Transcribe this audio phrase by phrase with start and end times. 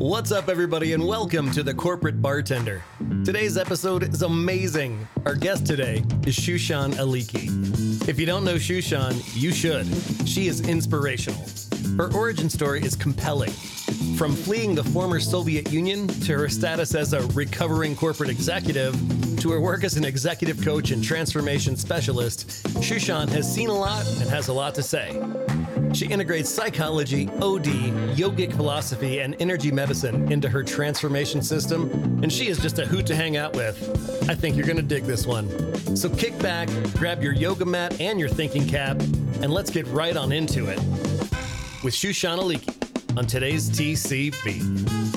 [0.00, 2.82] What's up, everybody, and welcome to the Corporate Bartender.
[3.22, 5.06] Today's episode is amazing.
[5.26, 8.08] Our guest today is Shushan Aleaqui.
[8.08, 9.86] If you don't know Shushan, you should.
[10.26, 11.44] She is inspirational.
[11.98, 13.50] Her origin story is compelling.
[14.16, 18.94] From fleeing the former Soviet Union to her status as a recovering corporate executive
[19.40, 22.48] to her work as an executive coach and transformation specialist,
[22.80, 25.20] Shushan has seen a lot and has a lot to say.
[25.92, 27.66] She integrates psychology, OD,
[28.14, 31.90] yogic philosophy, and energy medicine into her transformation system,
[32.22, 33.76] and she is just a hoot to hang out with.
[34.30, 35.48] I think you're going to dig this one.
[35.96, 39.00] So kick back, grab your yoga mat and your thinking cap,
[39.42, 40.78] and let's get right on into it
[41.82, 45.10] with Shushan Aleaqui on today's TCB.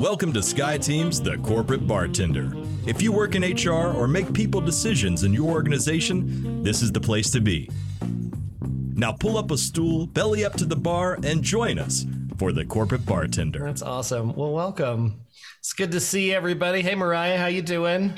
[0.00, 2.50] Welcome to Sky Teams, the corporate bartender.
[2.86, 7.00] If you work in HR or make people decisions in your organization, this is the
[7.00, 7.70] place to be.
[8.98, 12.06] Now pull up a stool, belly up to the bar, and join us
[12.38, 13.60] for the corporate bartender.
[13.62, 14.34] That's awesome.
[14.34, 15.20] Well, welcome.
[15.58, 16.80] It's good to see everybody.
[16.80, 18.14] Hey, Mariah, how you doing?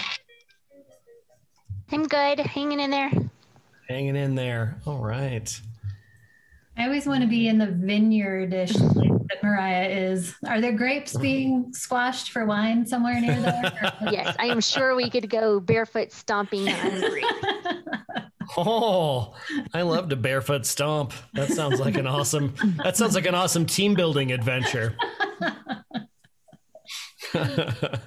[1.90, 3.10] I'm good, hanging in there.
[3.88, 4.76] Hanging in there.
[4.86, 5.60] All right.
[6.76, 10.34] I always want to be in the vineyardish place that Mariah is.
[10.46, 13.92] Are there grapes being squashed for wine somewhere near there?
[14.10, 17.24] Yes, I am sure we could go barefoot stomping on grape.
[18.56, 19.34] Oh,
[19.74, 21.12] I love to barefoot stomp.
[21.34, 22.54] That sounds like an awesome.
[22.82, 24.96] That sounds like an awesome team building adventure.
[27.34, 28.00] well,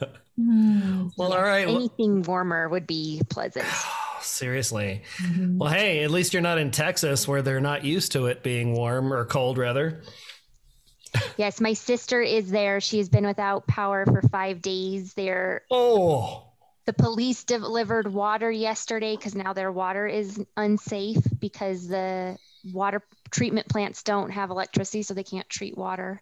[1.20, 1.68] all right.
[1.68, 3.68] Anything warmer would be pleasant.
[4.22, 5.04] seriously.
[5.18, 5.58] Mm-hmm.
[5.58, 8.74] Well, hey, at least you're not in Texas where they're not used to it being
[8.74, 10.02] warm or cold, rather.
[11.38, 12.80] Yes, my sister is there.
[12.82, 15.14] She's been without power for five days.
[15.14, 16.44] They're Oh,
[16.86, 22.38] the police delivered water yesterday because now their water is unsafe because the
[22.74, 26.22] water treatment plants don't have electricity, so they can't treat water.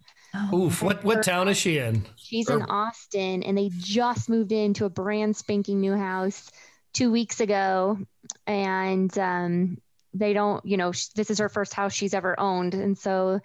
[0.53, 0.81] oof.
[0.81, 2.05] What what town is she in?
[2.17, 6.49] She's in Austin and they just moved into a brand spanking new house
[6.93, 7.97] two weeks ago.
[8.45, 9.77] And um,
[10.13, 12.73] they don't, you know, sh- this is her first house she's ever owned.
[12.73, 13.39] And so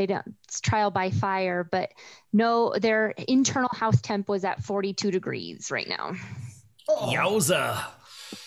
[0.00, 1.62] they don't, it's trial by fire.
[1.62, 1.90] But
[2.32, 6.14] no, their internal house temp was at 42 degrees right now.
[6.88, 7.84] Yowza.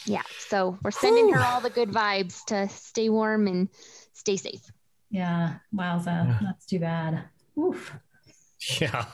[0.05, 0.23] Yeah.
[0.47, 3.69] So we're sending her all the good vibes to stay warm and
[4.13, 4.63] stay safe.
[5.11, 6.07] yeah, wowza.
[6.07, 6.39] Yeah.
[6.41, 7.23] That's too bad.
[7.55, 7.93] Oof.
[8.81, 9.05] Yeah.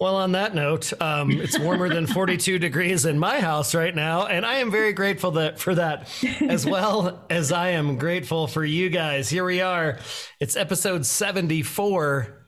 [0.00, 4.24] Well, on that note, um, it's warmer than 42 degrees in my house right now,
[4.26, 6.08] and I am very grateful that for that,
[6.40, 9.28] as well as I am grateful for you guys.
[9.28, 9.98] Here we are.
[10.40, 12.46] It's episode 74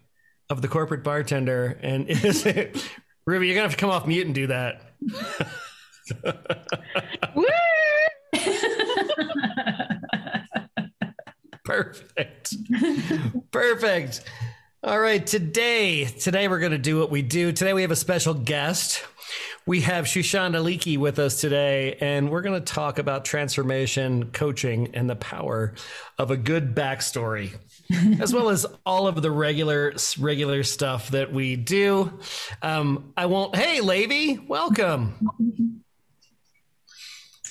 [0.48, 2.90] of the Corporate Bartender, and it
[3.26, 4.94] Ruby, you're gonna have to come off mute and do that.
[11.66, 12.54] Perfect.
[13.50, 14.24] Perfect.
[14.84, 17.52] All right, today, today we're going to do what we do.
[17.52, 19.04] Today we have a special guest.
[19.64, 24.90] We have Shushan Aleaqui with us today, and we're going to talk about transformation, coaching,
[24.94, 25.74] and the power
[26.18, 27.54] of a good backstory,
[28.20, 32.18] as well as all of the regular regular stuff that we do.
[32.60, 33.54] Um, I won't.
[33.54, 35.14] Hey, Levy, welcome.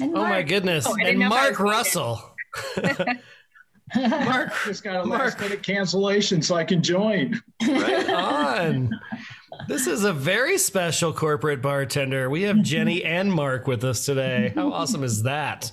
[0.01, 1.59] Oh my goodness, Oh, and know if I Mark.
[1.59, 2.21] Russell.
[4.09, 5.21] Mark, Just got a Mark.
[5.21, 7.41] last minute cancellation so I can join.
[7.67, 8.89] right on.
[9.67, 12.29] This is a very special corporate bartender.
[12.29, 14.53] We have Jenny and Mark with us today.
[14.55, 15.71] How awesome is that?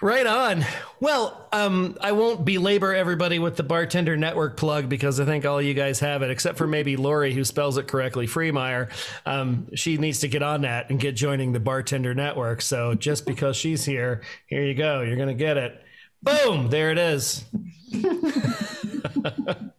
[0.00, 0.64] Right on.
[0.98, 5.62] Well, um, I won't belabor everybody with the bartender network plug because I think all
[5.62, 8.90] you guys have it, except for maybe Lori, who spells it correctly, Freemeyer.
[9.26, 12.62] Um, she needs to get on that and get joining the bartender network.
[12.62, 15.02] So just because she's here, here you go.
[15.02, 15.80] You're gonna get it.
[16.22, 16.70] Boom!
[16.70, 17.44] There it is.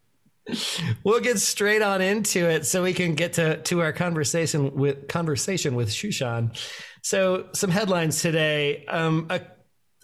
[1.03, 5.07] we'll get straight on into it so we can get to, to our conversation with
[5.07, 6.55] conversation with Shushan.
[7.01, 8.85] So some headlines today.
[8.85, 9.41] Um, a,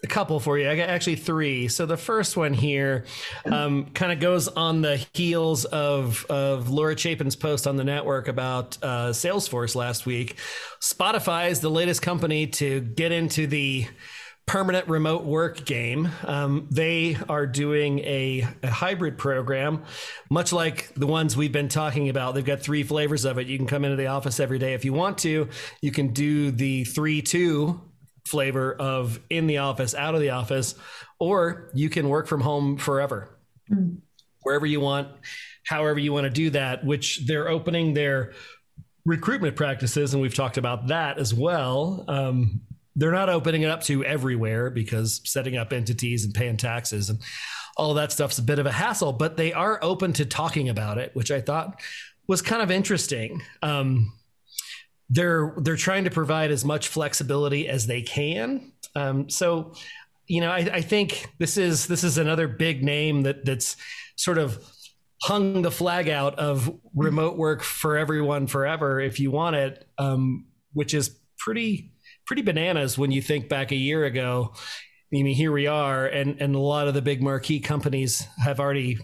[0.02, 0.70] a couple for you.
[0.70, 1.68] I got actually three.
[1.68, 3.04] So the first one here
[3.44, 8.28] um, kind of goes on the heels of of Laura Chapin's post on the network
[8.28, 10.36] about uh, Salesforce last week.
[10.80, 13.86] Spotify is the latest company to get into the
[14.50, 16.10] permanent remote work game.
[16.24, 19.84] Um, they are doing a, a hybrid program,
[20.28, 22.34] much like the ones we've been talking about.
[22.34, 23.46] They've got three flavors of it.
[23.46, 25.48] You can come into the office every day if you want to.
[25.80, 27.80] You can do the three two
[28.26, 30.74] flavor of in the office, out of the office,
[31.20, 33.28] or you can work from home forever,
[34.42, 35.06] wherever you want,
[35.64, 36.84] however you want to do that.
[36.84, 38.32] Which they're opening their
[39.04, 42.04] recruitment practices, and we've talked about that as well.
[42.08, 42.62] Um,
[42.96, 47.20] they're not opening it up to everywhere because setting up entities and paying taxes and
[47.76, 50.98] all that stuff's a bit of a hassle, but they are open to talking about
[50.98, 51.80] it, which I thought
[52.26, 53.42] was kind of interesting.
[53.62, 54.12] Um,
[55.08, 58.72] they're they're trying to provide as much flexibility as they can.
[58.94, 59.72] Um, so,
[60.26, 63.76] you know, I, I think this is this is another big name that that's
[64.16, 64.64] sort of
[65.22, 70.46] hung the flag out of remote work for everyone forever if you want it, um,
[70.72, 71.92] which is pretty
[72.30, 74.52] pretty bananas when you think back a year ago.
[74.54, 74.56] I
[75.10, 78.98] mean, here we are, and and a lot of the big marquee companies have already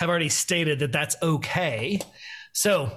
[0.00, 2.00] have already stated that that's okay.
[2.54, 2.90] So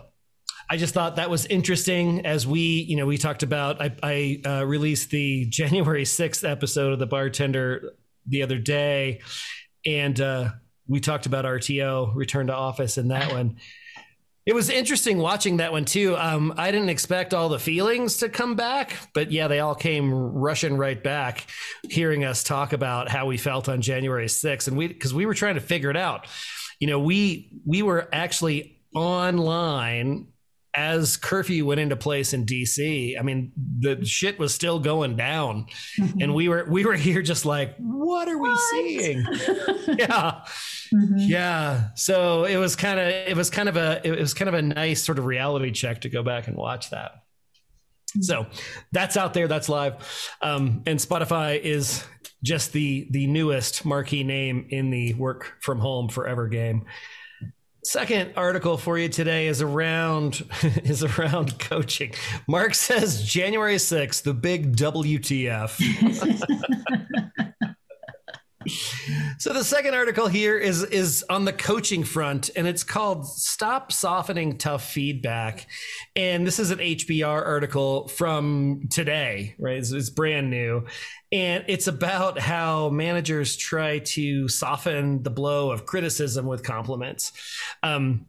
[0.67, 4.41] I just thought that was interesting as we, you know, we talked about, I, I
[4.49, 7.93] uh, released the January 6th episode of The Bartender
[8.25, 9.21] the other day,
[9.85, 10.49] and uh,
[10.87, 13.57] we talked about RTO, Return to Office, in that one.
[14.45, 16.17] It was interesting watching that one too.
[16.17, 20.11] Um, I didn't expect all the feelings to come back, but yeah, they all came
[20.11, 21.45] rushing right back,
[21.87, 24.67] hearing us talk about how we felt on January 6th.
[24.67, 26.27] And we, because we were trying to figure it out.
[26.79, 30.27] You know, we we were actually online
[30.73, 35.65] as curfew went into place in DC, I mean, the shit was still going down,
[35.99, 36.21] mm-hmm.
[36.21, 38.57] and we were we were here just like, what are what?
[38.73, 39.25] we seeing?
[39.99, 40.43] yeah,
[40.93, 41.17] mm-hmm.
[41.17, 41.89] yeah.
[41.95, 44.61] So it was kind of it was kind of a it was kind of a
[44.61, 47.11] nice sort of reality check to go back and watch that.
[48.11, 48.21] Mm-hmm.
[48.21, 48.47] So
[48.91, 49.47] that's out there.
[49.47, 49.95] That's live,
[50.41, 52.05] um, and Spotify is
[52.43, 56.85] just the the newest marquee name in the work from home forever game.
[57.83, 60.43] Second article for you today is around
[60.83, 62.13] is around coaching.
[62.47, 65.79] Mark says January 6th, the big WTF.
[69.37, 73.91] so the second article here is is on the coaching front and it's called stop
[73.91, 75.67] softening tough feedback.
[76.15, 79.77] And this is an hbr article from today right?
[79.77, 80.85] It's, it's brand new.
[81.31, 87.31] And it's about how managers try to soften the blow of criticism with compliments.
[87.83, 88.25] Um,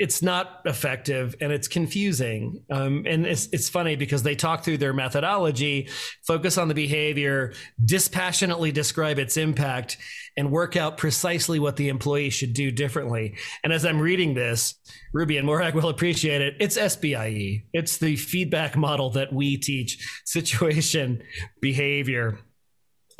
[0.00, 2.64] it's not effective and it's confusing.
[2.70, 5.90] Um, and it's, it's funny because they talk through their methodology,
[6.26, 7.52] focus on the behavior,
[7.84, 9.98] dispassionately describe its impact,
[10.38, 13.36] and work out precisely what the employee should do differently.
[13.62, 14.74] And as I'm reading this,
[15.12, 16.54] Ruby and Morag will appreciate it.
[16.60, 17.64] It's SBIE.
[17.74, 21.22] It's the feedback model that we teach situation,
[21.60, 22.38] behavior,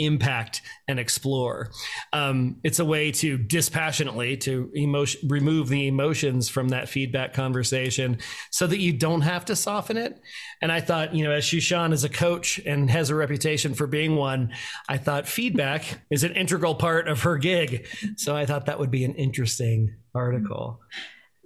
[0.01, 1.71] impact and explore.
[2.13, 8.19] Um, it's a way to dispassionately to emotion remove the emotions from that feedback conversation
[8.51, 10.21] so that you don't have to soften it.
[10.63, 13.87] And I thought, you know, as Shushan is a coach and has a reputation for
[13.87, 14.53] being one,
[14.89, 17.87] I thought feedback is an integral part of her gig.
[18.17, 20.81] So I thought that would be an interesting article.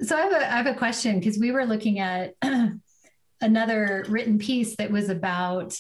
[0.01, 2.35] So I have a, I have a question because we were looking at
[3.41, 5.79] another written piece that was about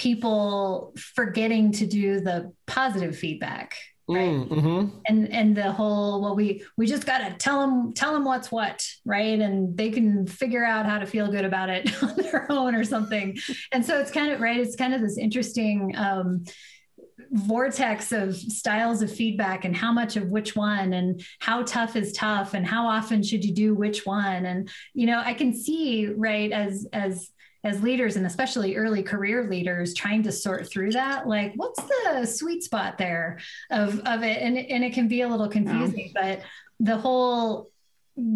[0.00, 3.76] people forgetting to do the positive feedback
[4.08, 4.28] right?
[4.28, 4.98] mm, mm-hmm.
[5.06, 8.50] and and the whole well we we just got to tell them tell them what's
[8.50, 9.38] what right?
[9.38, 12.82] And they can figure out how to feel good about it on their own or
[12.82, 13.38] something.
[13.72, 16.44] And so it's kind of right it's kind of this interesting um,
[17.32, 22.12] vortex of styles of feedback and how much of which one and how tough is
[22.12, 24.46] tough and how often should you do which one?
[24.46, 27.30] And you know i can see right as as
[27.64, 32.26] as leaders and especially early career leaders trying to sort through that like what's the
[32.26, 33.38] sweet spot there
[33.70, 36.36] of of it and, and it can be a little confusing yeah.
[36.36, 36.42] but
[36.80, 37.70] the whole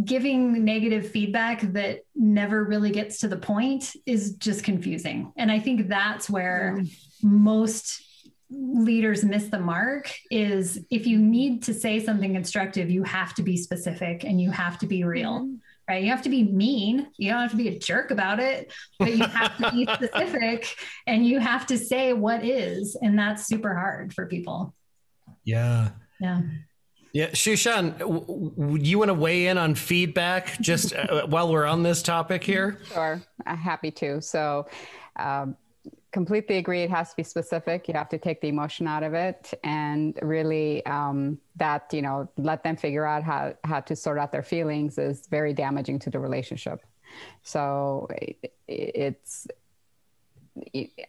[0.04, 5.58] giving negative feedback that never really gets to the point is just confusing and i
[5.58, 6.90] think that's where yeah.
[7.22, 8.02] most
[8.50, 13.42] leaders miss the mark is if you need to say something constructive you have to
[13.42, 15.54] be specific and you have to be real mm-hmm
[15.88, 16.02] right?
[16.02, 17.08] You have to be mean.
[17.16, 20.76] You don't have to be a jerk about it, but you have to be specific
[21.06, 22.96] and you have to say what is.
[23.00, 24.74] And that's super hard for people.
[25.44, 25.90] Yeah.
[26.20, 26.40] Yeah.
[27.12, 27.94] Yeah, Shushan,
[28.56, 32.42] would you want to weigh in on feedback just uh, while we're on this topic
[32.42, 32.80] here?
[32.92, 34.20] Sure, I'm happy to.
[34.20, 34.66] So,
[35.14, 35.56] um,
[36.14, 36.82] completely agree.
[36.82, 37.88] It has to be specific.
[37.88, 42.28] You have to take the emotion out of it and really um, that, you know,
[42.36, 46.10] let them figure out how, how to sort out their feelings is very damaging to
[46.10, 46.78] the relationship.
[47.42, 49.48] So it, it's,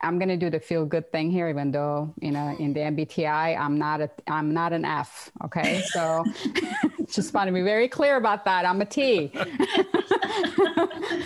[0.02, 2.80] I'm going to do the feel good thing here, even though, you know, in the
[2.80, 5.32] MBTI, I'm not a, I'm not an F.
[5.44, 5.84] Okay.
[5.90, 6.26] So
[7.12, 8.66] just want to be very clear about that.
[8.66, 9.32] I'm a T.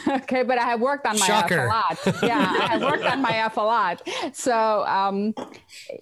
[0.07, 0.43] okay.
[0.43, 1.59] But I have worked on my Shocker.
[1.59, 2.23] F a lot.
[2.23, 2.55] Yeah.
[2.59, 4.07] I have worked on my F a lot.
[4.33, 5.33] So um,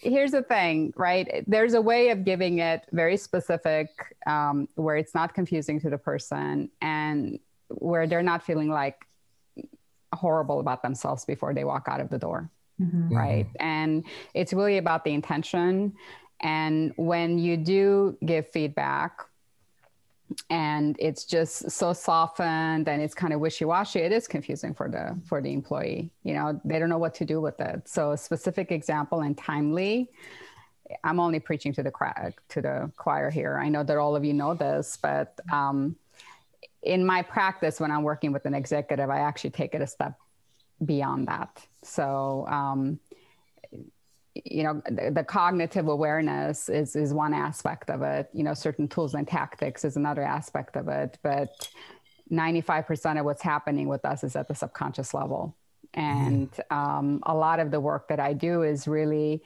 [0.02, 1.44] here's the thing, right?
[1.46, 3.90] There's a way of giving it very specific
[4.26, 7.38] um, where it's not confusing to the person and
[7.70, 9.07] where they're not feeling like,
[10.14, 12.50] horrible about themselves before they walk out of the door.
[12.82, 13.16] Mm-hmm.
[13.16, 13.48] Right.
[13.60, 15.94] And it's really about the intention
[16.40, 19.22] And when you do give feedback,
[20.50, 25.18] and it's just so softened and it's kind of wishy-washy it is confusing for the
[25.26, 28.18] for the employee you know they don't know what to do with it so a
[28.18, 30.12] specific example and timely
[31.06, 31.92] i'm only preaching to the
[32.50, 35.96] to the choir here i know that all of you know this but um,
[36.88, 40.14] in my practice when i'm working with an executive i actually take it a step
[40.84, 41.66] beyond that.
[41.84, 43.00] So um,
[44.34, 48.30] you know the, the, cognitive awareness is is one aspect of it.
[48.34, 51.70] You know certain tools and tactics is another aspect of it but
[52.32, 55.56] 95% of what's happening with us is at the subconscious level.
[55.94, 56.76] And mm.
[56.76, 59.42] um, a lot of the work that i do is really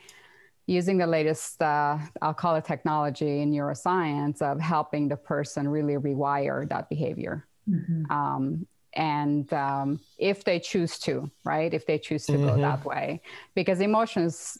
[0.72, 5.94] using the latest uh, i'll call it technology in neuroscience of helping the person really
[5.94, 8.10] rewire that behavior mm-hmm.
[8.10, 12.46] um, and um, if they choose to right if they choose to mm-hmm.
[12.46, 13.20] go that way
[13.54, 14.58] because emotions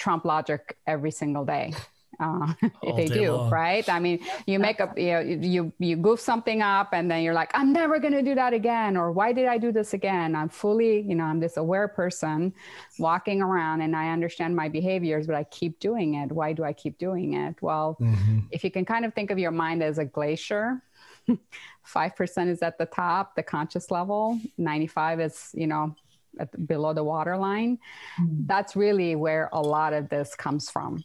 [0.00, 1.72] trump logic every single day.
[2.20, 2.52] Uh,
[2.96, 3.50] they do, long.
[3.50, 3.88] right?
[3.88, 7.34] I mean, you make up, you, know, you you goof something up, and then you're
[7.34, 10.36] like, I'm never going to do that again, or why did I do this again?
[10.36, 12.52] I'm fully, you know, I'm this aware person
[12.98, 16.30] walking around, and I understand my behaviors, but I keep doing it.
[16.30, 17.56] Why do I keep doing it?
[17.62, 18.40] Well, mm-hmm.
[18.50, 20.82] if you can kind of think of your mind as a glacier,
[21.82, 24.38] five percent is at the top, the conscious level.
[24.58, 25.96] Ninety-five is, you know,
[26.38, 27.78] at, below the waterline.
[28.20, 28.46] Mm-hmm.
[28.46, 31.04] That's really where a lot of this comes from.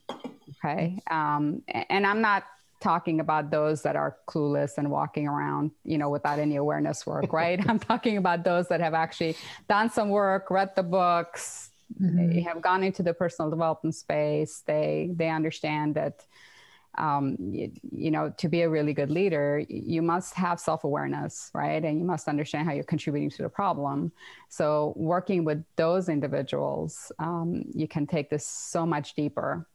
[0.64, 1.00] Okay.
[1.10, 2.44] Um, and I'm not
[2.82, 7.34] talking about those that are clueless and walking around, you know, without any awareness work,
[7.34, 7.60] right?
[7.70, 9.36] I'm talking about those that have actually
[9.68, 12.40] done some work, read the books, mm-hmm.
[12.40, 14.64] have gone into the personal development space.
[14.66, 16.26] They they understand that
[16.98, 21.52] um, you, you, know, to be a really good leader, you must have self awareness,
[21.54, 21.84] right?
[21.84, 24.12] And you must understand how you're contributing to the problem.
[24.50, 29.68] So, working with those individuals, um, you can take this so much deeper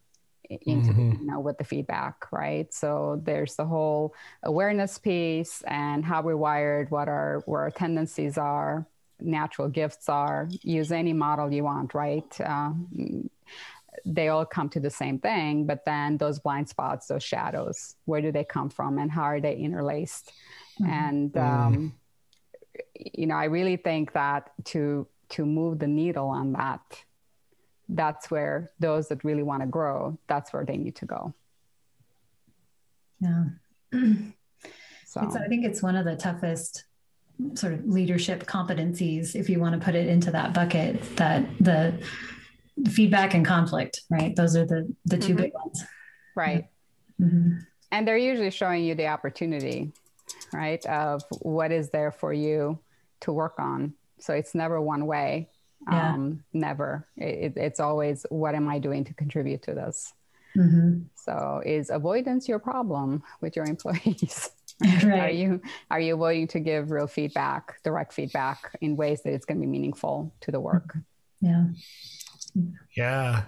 [0.51, 1.21] into mm-hmm.
[1.21, 4.13] you know with the feedback right so there's the whole
[4.43, 8.85] awareness piece and how we're wired what our where our tendencies are
[9.21, 12.73] natural gifts are use any model you want right uh,
[14.05, 18.21] they all come to the same thing but then those blind spots those shadows where
[18.21, 20.33] do they come from and how are they interlaced?
[20.81, 20.91] Mm-hmm.
[20.91, 21.95] and um,
[22.95, 26.81] you know i really think that to to move the needle on that
[27.89, 31.35] that's where those that really want to grow that's where they need to go.
[33.21, 33.45] Yeah.
[35.07, 35.21] So.
[35.23, 36.85] I think it's one of the toughest
[37.55, 42.01] sort of leadership competencies if you want to put it into that bucket that the
[42.89, 44.35] feedback and conflict, right?
[44.35, 45.43] Those are the the 2 mm-hmm.
[45.43, 45.85] big ones.
[46.37, 46.67] Right.
[47.21, 47.59] Mm-hmm.
[47.93, 49.93] And they're usually showing you the opportunity,
[50.53, 50.85] right?
[50.87, 52.79] Of what is there for you
[53.21, 53.95] to work on.
[54.19, 55.49] So it's never one way.
[55.91, 56.13] Yeah.
[56.13, 57.07] Um, never.
[57.17, 60.13] It, it's always what am I doing to contribute to this?
[60.57, 61.03] Mm-hmm.
[61.15, 64.51] So is avoidance your problem with your employees?
[64.83, 65.21] right.
[65.21, 65.61] Are you
[65.91, 69.67] are you avoiding to give real feedback, direct feedback in ways that it's going to
[69.67, 70.97] be meaningful to the work?
[71.41, 71.67] Yeah.
[72.97, 73.45] Yeah.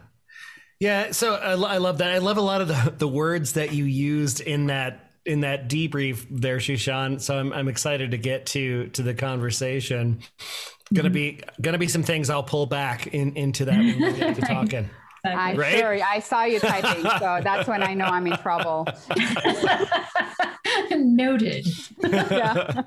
[0.79, 1.13] Yeah.
[1.13, 2.13] So I, I love that.
[2.13, 5.69] I love a lot of the, the words that you used in that in that
[5.69, 7.21] debrief there, Shushan.
[7.21, 10.21] So I'm I'm excited to get to to the conversation.
[10.93, 11.15] Gonna mm-hmm.
[11.15, 14.41] be gonna be some things I'll pull back in into that when we get to
[14.43, 14.91] talking.
[15.25, 15.79] I right?
[15.79, 16.03] sorry.
[16.03, 18.89] I saw you typing, so that's when I know I'm in trouble.
[20.91, 21.67] Noted.
[22.03, 22.83] yeah.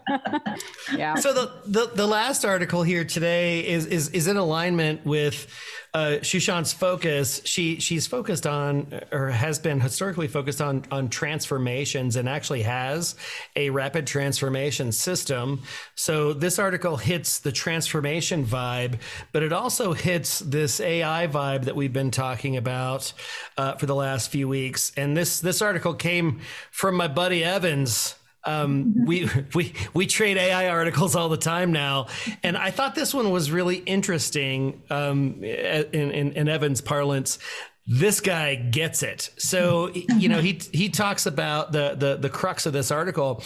[0.96, 1.16] yeah.
[1.16, 5.48] So the, the the last article here today is is is in alignment with
[5.96, 12.18] uh, Shushan's focus, she she's focused on or has been historically focused on on transformations
[12.18, 13.16] and actually has
[13.56, 15.64] a rapid transformation system.
[15.96, 19.00] So this article hits the transformation vibe,
[19.32, 23.14] but it also hits this AI vibe that we've been talking about
[23.58, 24.92] uh, for the last few weeks.
[24.98, 30.70] And this this article came from my buddy Evans um, we we we trade AI
[30.70, 32.08] articles all the time now,
[32.44, 34.82] and I thought this one was really interesting.
[34.90, 37.40] Um, in, in, in Evan's parlance,
[37.88, 39.30] this guy gets it.
[39.38, 43.44] So you know he he talks about the the the crux of this article.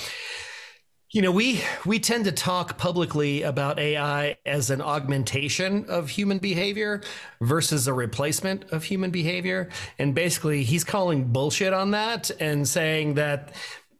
[1.11, 6.37] You know, we we tend to talk publicly about AI as an augmentation of human
[6.37, 7.01] behavior
[7.41, 9.69] versus a replacement of human behavior.
[9.97, 13.55] And basically, he's calling bullshit on that and saying that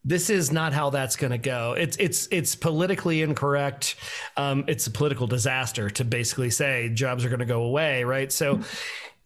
[0.06, 1.74] this is not how that's going to go.
[1.74, 3.96] It's it's it's politically incorrect.
[4.38, 8.32] Um, it's a political disaster to basically say jobs are going to go away, right?
[8.32, 8.62] So.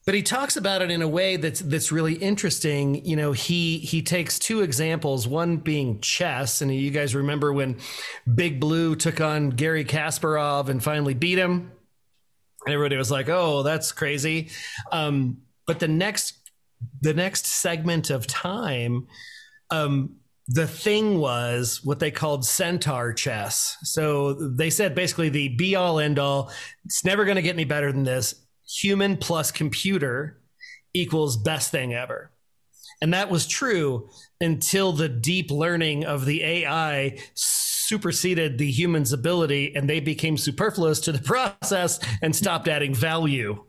[0.06, 3.06] But he talks about it in a way that's that's really interesting.
[3.06, 5.30] You know, he he takes two examples.
[5.30, 7.78] One being chess, and you guys remember when
[8.36, 11.72] Big Blue took on Garry Kasparov and finally beat him,
[12.66, 14.50] and everybody was like, "Oh, that's crazy."
[14.92, 16.52] Um, but the next
[17.02, 19.08] the next segment of time,
[19.70, 23.78] um, the thing was what they called centaur chess.
[23.84, 26.52] So they said basically the be all end all.
[26.86, 28.36] It's never going to get any better than this.
[28.82, 30.42] Human plus computer
[30.94, 32.32] equals best thing ever.
[33.02, 34.10] And that was true
[34.40, 41.00] until the deep learning of the AI superseded the human's ability and they became superfluous
[41.02, 41.20] to the
[41.62, 43.64] process and stopped adding value.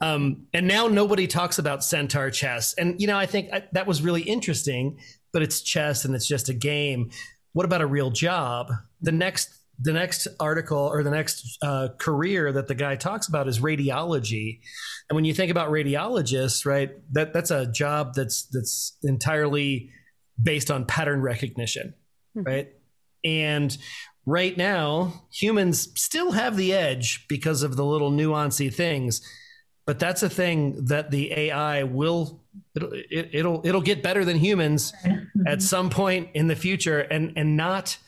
[0.00, 2.74] Um, and now nobody talks about centaur chess.
[2.74, 4.98] And, you know, I think I, that was really interesting,
[5.32, 7.10] but it's chess and it's just a game.
[7.52, 8.72] What about a real job?
[9.00, 13.48] The next the next article or the next uh, career that the guy talks about
[13.48, 14.60] is radiology
[15.08, 19.90] and when you think about radiologists right that that's a job that's that's entirely
[20.40, 21.94] based on pattern recognition
[22.36, 22.46] mm-hmm.
[22.46, 22.68] right
[23.24, 23.78] and
[24.26, 29.20] right now humans still have the edge because of the little nuancy things
[29.86, 32.40] but that's a thing that the ai will
[32.74, 35.46] it'll it, it'll it'll get better than humans mm-hmm.
[35.46, 37.98] at some point in the future and and not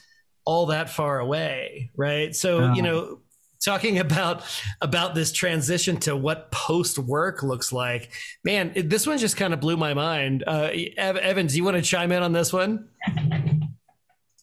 [0.45, 2.35] all that far away, right?
[2.35, 3.21] So, you know,
[3.65, 4.43] talking about
[4.81, 8.13] about this transition to what post work looks like,
[8.45, 10.45] man, it, this one just kind of blew my mind.
[10.47, 12.89] Uh, Evan, do you want to chime in on this one?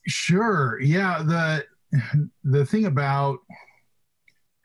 [0.07, 0.79] Sure.
[0.81, 1.21] Yeah.
[1.23, 1.65] The
[2.43, 3.39] the thing about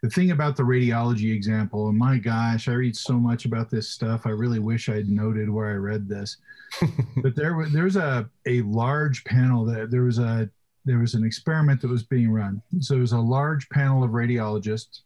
[0.06, 3.88] the thing about the radiology example, and my gosh, I read so much about this
[3.88, 4.24] stuff.
[4.24, 6.36] I really wish I'd noted where I read this.
[7.16, 10.48] but there, was there's a a large panel that there was a
[10.84, 12.62] there was an experiment that was being run.
[12.78, 15.00] So it was a large panel of radiologists,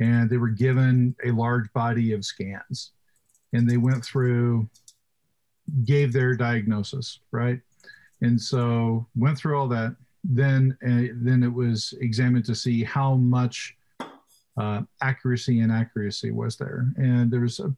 [0.00, 2.92] and they were given a large body of scans,
[3.52, 4.66] and they went through,
[5.84, 7.60] gave their diagnosis, right?
[8.22, 9.94] And so went through all that.
[10.26, 13.76] Then, uh, then it was examined to see how much
[14.56, 17.74] uh, accuracy and accuracy was there, and there was a,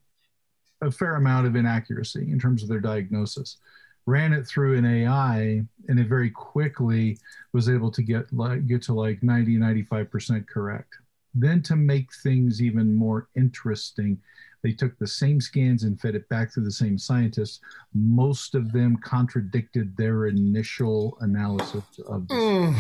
[0.83, 3.59] a fair amount of inaccuracy in terms of their diagnosis
[4.07, 7.19] ran it through an AI, and it very quickly
[7.53, 10.95] was able to get like get to like 90, 95% correct.
[11.35, 14.19] Then to make things even more interesting,
[14.63, 17.61] they took the same scans and fed it back to the same scientists.
[17.93, 22.23] Most of them contradicted their initial analysis of.
[22.23, 22.77] Mm.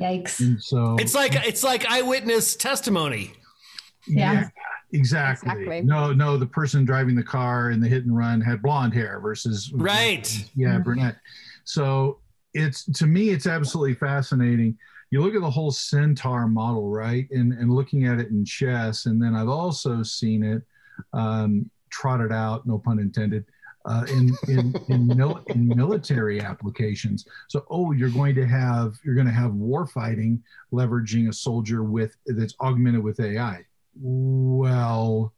[0.00, 0.40] Yikes.
[0.40, 3.32] And so it's like it's like eyewitness testimony.
[4.06, 4.32] yeah.
[4.32, 4.48] yeah
[4.94, 5.50] Exactly.
[5.50, 5.80] exactly.
[5.82, 9.18] No, no, the person driving the car in the hit and run had blonde hair
[9.20, 10.48] versus right.
[10.54, 10.82] Yeah, mm-hmm.
[10.82, 11.16] brunette.
[11.64, 12.20] So
[12.54, 14.78] it's to me, it's absolutely fascinating.
[15.10, 19.06] You look at the whole centaur model, right, and and looking at it in chess,
[19.06, 20.62] and then I've also seen it
[21.12, 23.44] um, trotted out, no pun intended,
[23.86, 27.26] uh, in in in, mil- in, military applications.
[27.48, 30.42] So, oh, you're going to have you're going to have war fighting
[30.72, 33.64] leveraging a soldier with that's augmented with AI
[33.96, 35.32] well,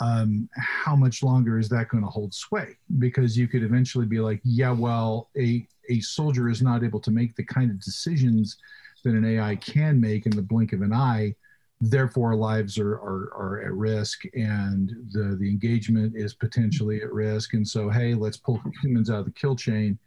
[0.00, 2.76] um, how much longer is that going to hold sway?
[2.98, 7.10] Because you could eventually be like, yeah, well, a a soldier is not able to
[7.10, 8.58] make the kind of decisions
[9.04, 11.34] that an AI can make in the blink of an eye.
[11.80, 17.54] Therefore, lives are, are, are at risk and the, the engagement is potentially at risk.
[17.54, 19.98] And so, hey, let's pull humans out of the kill chain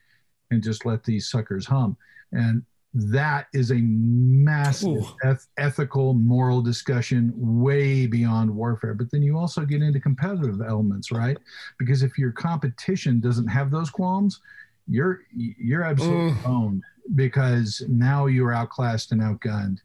[0.52, 1.96] and just let these suckers hum.
[2.34, 9.38] And that is a massive eth- ethical moral discussion way beyond warfare but then you
[9.38, 11.38] also get into competitive elements right
[11.80, 14.42] because if your competition doesn't have those qualms
[14.88, 16.50] you're you're absolutely mm.
[16.50, 16.84] owned
[17.16, 19.78] because now you're outclassed and outgunned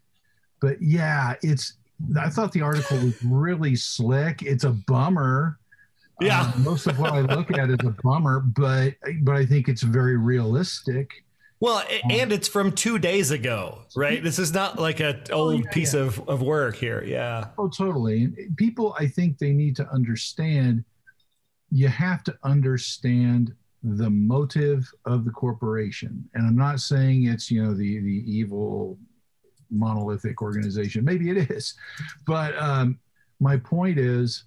[0.59, 1.73] but yeah it's
[2.19, 5.57] i thought the article was really slick it's a bummer
[6.21, 9.67] yeah um, most of what i look at is a bummer but but i think
[9.67, 11.23] it's very realistic
[11.59, 14.23] well, and it's from two days ago, right?
[14.23, 16.01] This is not like an oh, old oh, yeah, piece yeah.
[16.01, 17.03] Of, of work here.
[17.03, 17.47] Yeah.
[17.57, 18.27] Oh, totally.
[18.57, 20.83] People, I think they need to understand
[21.71, 26.29] you have to understand the motive of the corporation.
[26.33, 28.97] And I'm not saying it's, you know, the, the evil
[29.69, 31.03] monolithic organization.
[31.03, 31.75] Maybe it is.
[32.25, 32.99] But um,
[33.39, 34.45] my point is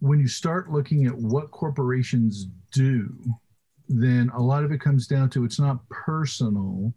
[0.00, 3.14] when you start looking at what corporations do,
[3.88, 6.92] then a lot of it comes down to it's not personal,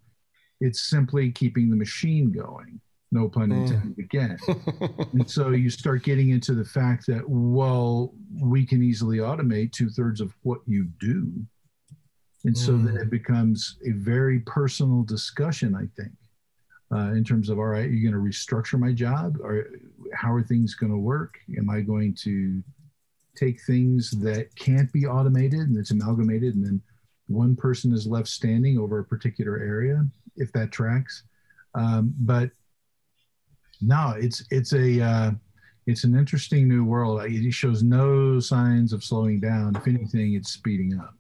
[0.60, 2.80] it's simply keeping the machine going.
[3.12, 3.64] No pun mm.
[3.64, 4.38] intended again.
[5.14, 9.90] and so you start getting into the fact that, well, we can easily automate two
[9.90, 11.32] thirds of what you do.
[12.44, 13.02] And so then mm.
[13.02, 16.12] it becomes a very personal discussion, I think,
[16.92, 19.38] uh, in terms of, all right, you're going to restructure my job?
[19.42, 19.68] Or
[20.14, 21.40] how are things going to work?
[21.58, 22.64] Am I going to
[23.36, 26.82] take things that can't be automated and it's amalgamated and then
[27.28, 30.04] one person is left standing over a particular area
[30.38, 31.22] if that tracks
[31.76, 32.50] um, but
[33.80, 35.32] no it's it's a uh,
[35.88, 37.22] it's an interesting new world.
[37.24, 39.76] It shows no signs of slowing down.
[39.76, 41.16] If anything, it's speeding up.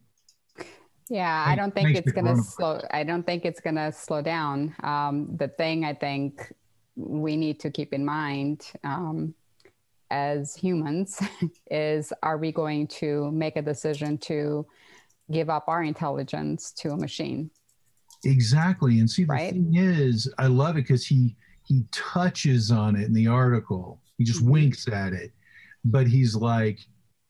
[1.09, 2.81] Yeah, I don't think it's going to slow.
[2.91, 4.75] I don't think it's going to slow down.
[4.83, 6.51] Um, the thing I think
[6.95, 9.33] we need to keep in mind um,
[10.11, 11.21] as humans
[11.71, 14.65] is: Are we going to make a decision to
[15.31, 17.51] give up our intelligence to a machine?
[18.23, 18.99] Exactly.
[18.99, 19.51] And see, the Right.
[19.53, 24.01] thing is, I love it because he he touches on it in the article.
[24.17, 24.49] He just Mhm.
[24.49, 25.31] winks at it,
[25.85, 26.79] but he's like,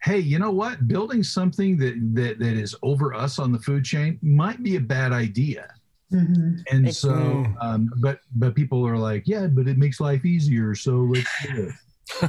[0.03, 0.87] "Hey, you know what?
[0.87, 4.81] Building something that that that is over us on the food chain might be a
[4.81, 5.73] bad idea."
[6.13, 6.63] Mhm.
[6.71, 10.73] And Ex- so, um, but but people are like, "Yeah, but it makes life easier,
[10.75, 11.73] so let's do it."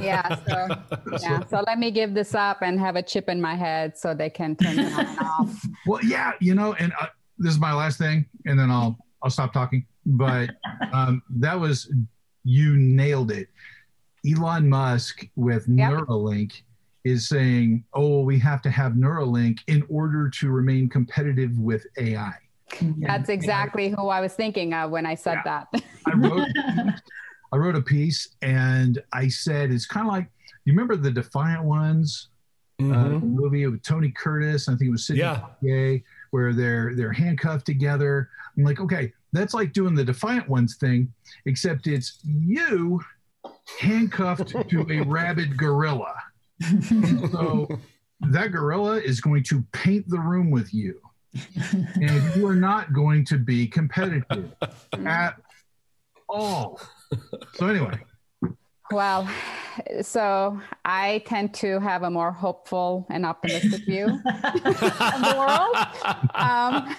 [0.01, 0.35] Yeah.
[0.47, 1.45] So yeah.
[1.45, 4.29] So let me give this up and have a chip in my head so they
[4.29, 5.65] can turn it on and off.
[5.87, 9.29] Well, yeah, you know, and uh, this is my last thing, and then I'll I'll
[9.29, 9.85] stop talking.
[10.05, 10.49] But
[10.91, 11.89] um, that was
[12.43, 13.47] you nailed it.
[14.29, 15.91] Elon Musk with Yep.
[15.93, 16.63] Neuralink
[17.03, 22.33] is saying, "Oh, we have to have Neuralink in order to remain competitive with AI."
[22.99, 25.63] That's exactly who I was thinking of when I said Yeah.
[25.73, 25.83] that.
[26.05, 26.47] I wrote
[27.51, 30.29] I wrote a piece, and I said it's kind of like
[30.65, 32.27] you remember the Defiant Ones
[32.79, 33.23] uh, Mhm.
[33.23, 34.69] movie with Tony Curtis.
[34.69, 35.47] I think it was Sidney Yeah.
[35.61, 38.29] Poitier, where they're they're handcuffed together.
[38.57, 41.11] I'm like, okay, that's like doing the Defiant Ones thing,
[41.45, 43.01] except it's you
[43.79, 46.13] handcuffed to a rabid gorilla.
[47.31, 47.67] So
[48.21, 50.99] that gorilla is going to paint the room with you,
[51.95, 54.51] and you are not going to be competitive
[55.05, 55.35] at
[56.27, 56.79] all.
[57.55, 57.99] So anyway,
[58.91, 59.29] Well,
[60.01, 65.75] so I tend to have a more hopeful and optimistic view of the world.
[66.35, 66.95] Um,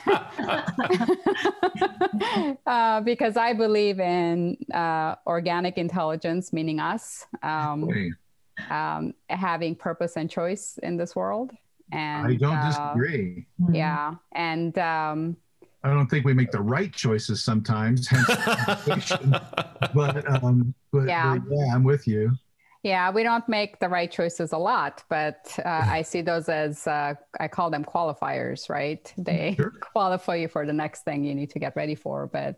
[2.66, 7.88] uh, because I believe in uh, organic intelligence, meaning us, um,
[8.70, 11.52] um, having purpose and choice in this world.
[11.92, 13.46] And I don't uh, disagree.
[13.72, 15.36] Yeah, and um,
[15.82, 18.08] I don't think we make the right choices sometimes.
[19.94, 21.38] But um, but Yeah.
[21.38, 22.32] but yeah, I'm with you.
[22.82, 26.86] Yeah, we don't make the right choices a lot, but uh, I see those as
[26.86, 29.12] uh, I call them qualifiers, right?
[29.18, 29.72] They Sure.
[29.80, 32.26] qualify you for the next thing you need to get ready for.
[32.26, 32.56] But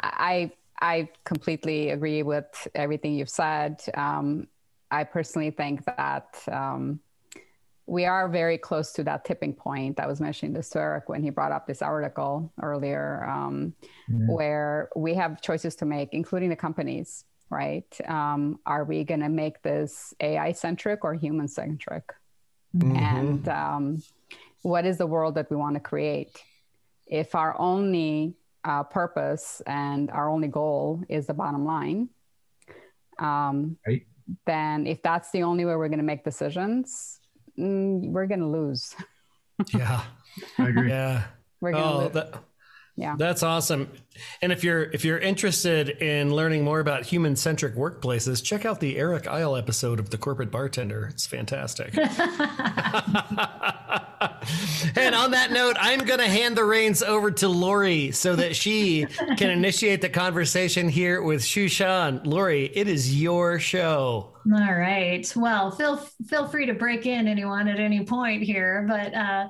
[0.00, 3.82] I I completely agree with everything you've said.
[3.94, 4.46] Um,
[4.90, 7.00] I personally think that um,
[7.86, 10.00] we are very close to that tipping point.
[10.00, 13.74] I was mentioning this to Eric when he brought up this article earlier, um,
[14.08, 14.26] Yeah.
[14.26, 18.00] where we have choices to make, including the companies right?
[18.08, 22.04] Um, are we going to make this AI centric or human centric?
[22.76, 22.96] Mhm.
[22.96, 24.02] And um,
[24.62, 26.40] what is the world that we want to create?
[27.08, 32.10] If our only uh, purpose and our only goal is the bottom line,
[33.18, 34.06] um, Right.
[34.46, 37.20] Then if that's the only way we're going to make decisions,
[37.58, 38.94] mm, we're going to lose.
[39.74, 40.02] yeah.
[40.58, 40.88] I agree.
[40.88, 41.24] Yeah.
[41.60, 42.12] We're going to Oh, lose.
[42.12, 42.34] that,
[42.96, 43.16] Yeah.
[43.18, 43.90] That's awesome.
[44.42, 48.80] And if you're if you're interested in learning more about human centric workplaces, check out
[48.80, 51.08] the Eric Isle episode of The Corporate Bartender.
[51.10, 51.94] It's fantastic.
[54.96, 58.56] and on that note, I'm going to hand the reins over to Lori so that
[58.56, 62.26] she can initiate the conversation here with Shushan.
[62.26, 64.32] Lori, it is your show.
[64.52, 65.30] All right.
[65.36, 69.48] Well, feel feel free to break in anyone at any point here, but uh,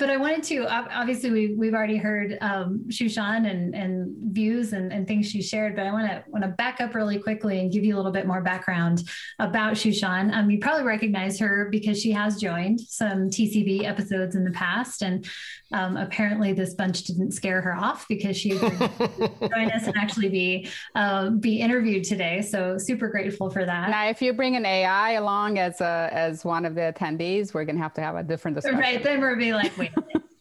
[0.00, 4.92] but I wanted to obviously we we've already heard um, Shushan and and views and,
[4.92, 7.70] and things she shared, but I want to want to back up really quickly and
[7.70, 9.04] give you a little bit more background
[9.38, 10.32] about Shushan.
[10.34, 15.02] Um, you probably recognize her because she has joined some TCB episodes in the past,
[15.02, 15.26] and
[15.72, 19.96] um, apparently this bunch didn't scare her off because she agreed to join us and
[19.96, 22.42] actually be uh, be interviewed today.
[22.42, 23.90] So super grateful for that.
[23.90, 27.64] Now, if you bring an AI along as a as one of the attendees, we're
[27.64, 28.78] going to have to have a different discussion.
[28.78, 29.02] Right.
[29.02, 29.92] Then we'll be like, wait.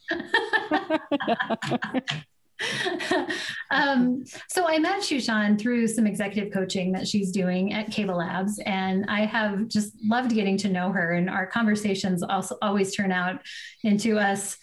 [3.71, 8.59] um, so I met Shushan through some executive coaching that she's doing at Cable Labs,
[8.65, 11.13] and I have just loved getting to know her.
[11.13, 13.41] And our conversations also always turn out
[13.83, 14.57] into us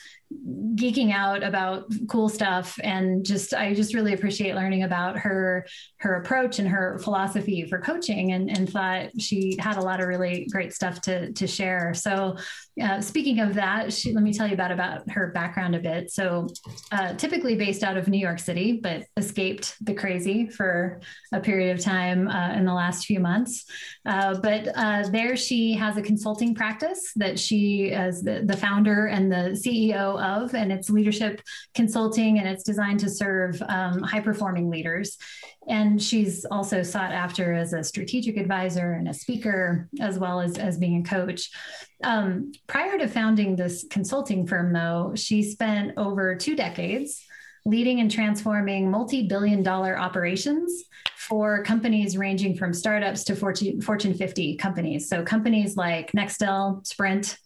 [0.74, 2.78] geeking out about cool stuff.
[2.82, 5.66] And just i just really appreciate learning about her
[5.98, 10.08] her approach and her philosophy for coaching and, and thought she had a lot of
[10.08, 11.94] really great stuff to to share.
[11.94, 12.36] So
[12.80, 16.10] uh, speaking of that she, let me tell you about about her background a bit.
[16.10, 16.48] So
[16.92, 21.00] uh, typically based out of new york city but escaped the crazy for
[21.32, 23.64] a period of time uh, in the last few months.
[24.04, 29.06] Uh, but uh, there she has a consulting practice that she is the, the founder
[29.06, 31.40] and the CEO of, and it's leadership
[31.74, 35.16] consulting, and it's designed to serve um, high performing leaders.
[35.68, 40.58] And she's also sought after as a strategic advisor and a speaker, as well as,
[40.58, 41.50] as being a coach.
[42.04, 47.24] Um, prior to founding this consulting firm, though, she spent over two decades
[47.64, 50.84] leading and transforming multi billion dollar operations
[51.16, 55.08] for companies ranging from startups to Fortune, Fortune 50 companies.
[55.08, 57.36] So, companies like Nextel, Sprint,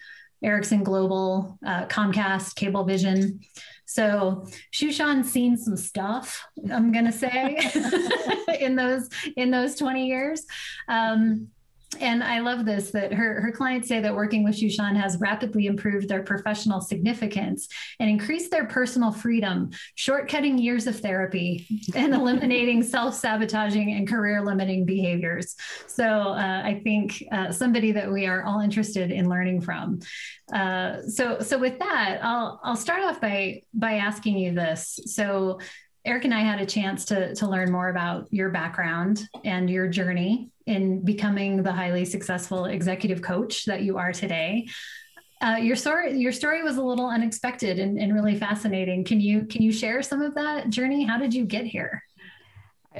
[0.42, 3.44] Ericsson Global, uh, Comcast, Cablevision.
[3.84, 7.58] So Shushan's seen some stuff, I'm gonna say,
[8.60, 10.44] in those in those 20 years.
[10.88, 11.48] Um,
[11.98, 15.66] and I love this that her, her clients say that working with Shushan has rapidly
[15.66, 22.84] improved their professional significance and increased their personal freedom, shortcutting years of therapy and eliminating
[22.84, 25.56] self sabotaging and career limiting behaviors.
[25.88, 29.98] So uh, I think uh, somebody that we are all interested in learning from.
[30.52, 35.00] Uh, so so with that, I'll I'll start off by by asking you this.
[35.06, 35.58] So
[36.04, 39.86] Eric and I had a chance to, to learn more about your background and your
[39.86, 44.68] journey in becoming the highly successful executive coach that you are today.
[45.42, 49.04] Uh, your story your story was a little unexpected and, and really fascinating.
[49.04, 51.04] Can you can you share some of that journey?
[51.04, 52.02] How did you get here?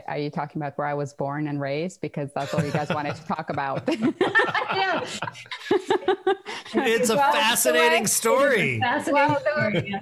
[0.06, 2.00] Are you talking about where I was born and raised?
[2.00, 3.82] Because that's all you guys wanted to talk about.
[3.88, 4.20] it's
[7.10, 8.78] a well, fascinating story.
[8.78, 9.92] Fascinating well, story.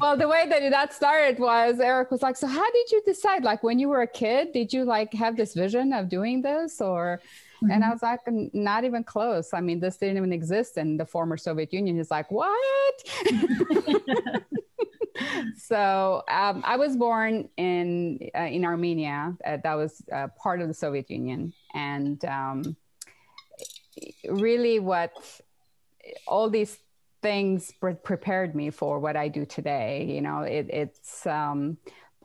[0.00, 3.44] well, the way that that started was Eric was like, "So, how did you decide?
[3.44, 6.80] Like, when you were a kid, did you like have this vision of doing this,
[6.80, 7.20] or?"
[7.62, 7.72] Mm-hmm.
[7.72, 8.20] And I was like,
[8.54, 9.52] not even close.
[9.52, 11.96] I mean, this didn't even exist in the former Soviet Union.
[11.96, 13.02] He's like, what?
[15.56, 19.36] so um, I was born in uh, in Armenia.
[19.44, 22.76] Uh, that was uh, part of the Soviet Union, and um,
[24.28, 25.12] really, what
[26.26, 26.78] all these
[27.22, 30.06] things pre- prepared me for what I do today.
[30.08, 31.78] You know, it, it's um,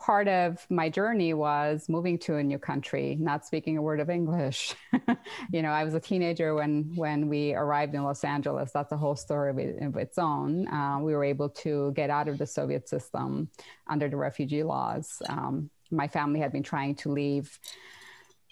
[0.03, 4.09] part of my journey was moving to a new country, not speaking a word of
[4.09, 4.75] English.
[5.53, 8.71] you know, I was a teenager when when we arrived in Los Angeles.
[8.73, 9.49] That's a whole story
[9.81, 10.67] of, its own.
[10.67, 13.47] Uh, we were able to get out of the Soviet system
[13.87, 15.21] under the refugee laws.
[15.29, 17.57] Um, my family had been trying to leave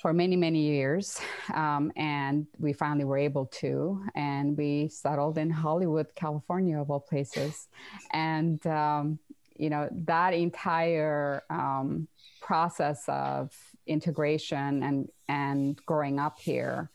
[0.02, 1.20] for many many years
[1.54, 7.00] um, and we finally were able to and we settled in hollywood california of all
[7.00, 7.68] places
[8.12, 9.20] and um,
[9.62, 12.08] you know that entire um,
[12.42, 16.90] process of integration and and growing up here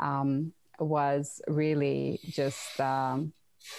[0.00, 3.32] um, was really just um,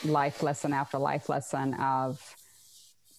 [0.06, 2.36] life lesson after life lesson of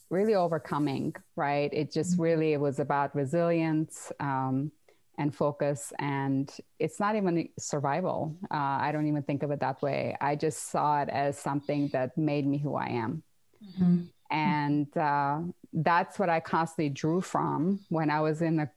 [0.09, 1.71] really overcoming right?
[1.73, 2.23] It just mm-hmm.
[2.23, 4.73] really it was about resilience um,
[5.19, 8.35] and focus and it's not even survival.
[8.51, 10.17] Uh, i don't even think of it that way.
[10.19, 13.23] I just saw it as something that made me who i am.
[13.63, 14.01] Mm-hmm
[14.31, 15.41] and uh,
[15.73, 18.71] that's what I constantly drew from when I was in a.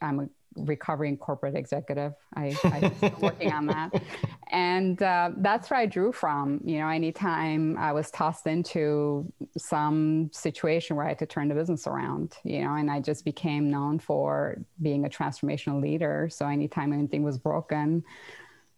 [0.00, 2.12] I'm a recovering corporate executive.
[2.34, 4.02] I, I'm working on that,
[4.50, 6.60] and uh, that's where I drew from.
[6.64, 11.54] You know, anytime I was tossed into some situation where I had to turn the
[11.54, 16.28] business around, you know, and I just became known for being a transformational leader.
[16.30, 18.04] So anytime anything was broken,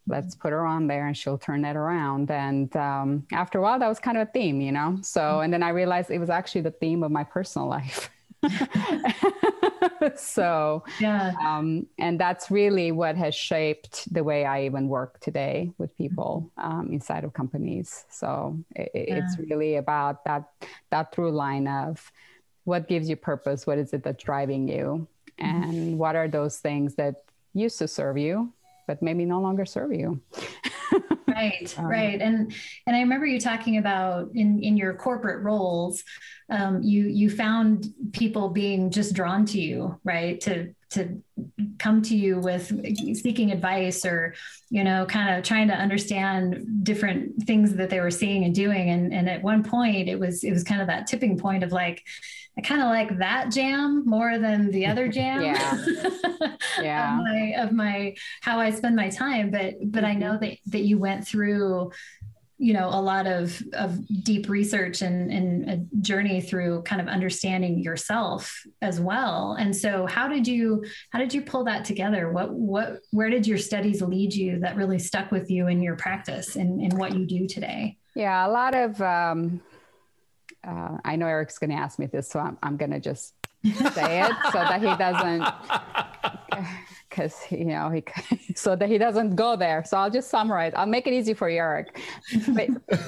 [0.06, 2.30] let's put her on there and she'll turn that around.
[2.30, 4.98] And um, after a while, that was kind of a theme, you know?
[5.02, 8.10] So, and then I realized it was actually the theme of my personal life.
[10.16, 11.32] so, yeah.
[11.42, 16.50] Um, and that's really what has shaped the way I even work today with people
[16.58, 18.04] um, inside of companies.
[18.10, 19.20] So it, yeah.
[19.24, 20.50] it's really about that,
[20.90, 22.12] that through line of
[22.64, 23.66] what gives you purpose?
[23.66, 25.08] What is it that's driving you?
[25.40, 25.62] Mm-hmm.
[25.62, 28.52] And what are those things that used to serve you
[28.86, 30.20] but maybe no longer serve you.
[31.28, 32.52] right, um, right, and
[32.86, 36.02] and I remember you talking about in in your corporate roles,
[36.50, 41.20] um, you you found people being just drawn to you, right, to to
[41.78, 42.68] come to you with
[43.16, 44.34] seeking advice or
[44.70, 48.90] you know kind of trying to understand different things that they were seeing and doing.
[48.90, 51.72] And and at one point it was it was kind of that tipping point of
[51.72, 52.02] like
[52.56, 55.42] I kind of like that jam more than the other jam.
[55.42, 55.84] yeah.
[56.80, 57.18] yeah.
[57.18, 59.50] of, my, of my how I spend my time.
[59.50, 60.44] But but I know mm-hmm.
[60.44, 61.90] that that you went through,
[62.58, 67.08] you know, a lot of of deep research and and a journey through kind of
[67.08, 69.56] understanding yourself as well.
[69.58, 72.30] And so how did you how did you pull that together?
[72.30, 75.96] What what where did your studies lead you that really stuck with you in your
[75.96, 77.98] practice and, and what you do today?
[78.14, 79.60] Yeah, a lot of um
[80.66, 83.34] uh, I know Eric's going to ask me this, so I'm, I'm going to just
[83.64, 85.44] say it so that he doesn't
[87.08, 88.04] because you know he
[88.54, 91.48] so that he doesn't go there so i'll just summarize i'll make it easy for
[91.48, 91.98] you eric
[92.48, 92.68] but,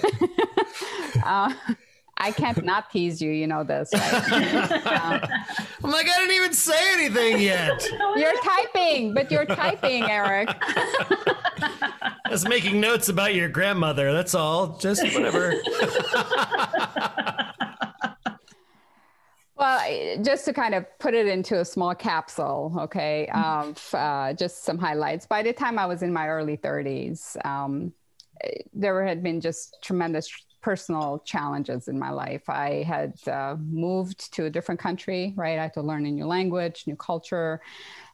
[1.24, 1.52] uh,
[2.18, 3.30] I can't not tease you.
[3.30, 4.32] You know this, right?
[4.86, 5.20] um,
[5.84, 7.86] I'm like, I didn't even say anything yet.
[8.16, 10.48] You're typing, but you're typing, Eric.
[10.48, 14.14] I was making notes about your grandmother.
[14.14, 14.78] That's all.
[14.78, 15.60] Just whatever.
[19.66, 24.62] Well, just to kind of put it into a small capsule, okay, um, uh, just
[24.62, 25.26] some highlights.
[25.26, 27.92] By the time I was in my early 30s, um,
[28.72, 30.30] there had been just tremendous
[30.62, 32.48] personal challenges in my life.
[32.48, 35.58] I had uh, moved to a different country, right?
[35.58, 37.60] I had to learn a new language, new culture.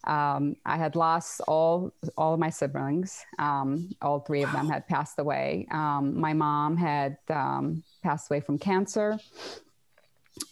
[0.04, 3.26] Um, I had lost all all of my siblings.
[3.38, 5.66] Um, all three of them had passed away.
[5.70, 9.18] Um, my mom had um, passed away from cancer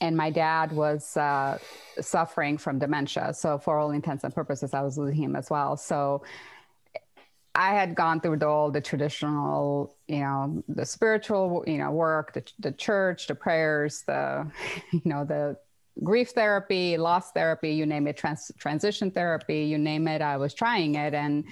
[0.00, 1.58] and my dad was uh,
[2.00, 3.32] suffering from dementia.
[3.34, 5.76] So, for all intents and purposes, I was losing him as well.
[5.76, 6.22] So,
[7.54, 12.32] I had gone through the, all the traditional, you know, the spiritual, you know, work,
[12.32, 14.50] the, the church, the prayers, the,
[14.92, 15.56] you know, the
[16.02, 20.22] grief therapy, loss therapy, you name it, trans- transition therapy, you name it.
[20.22, 21.44] I was trying it, and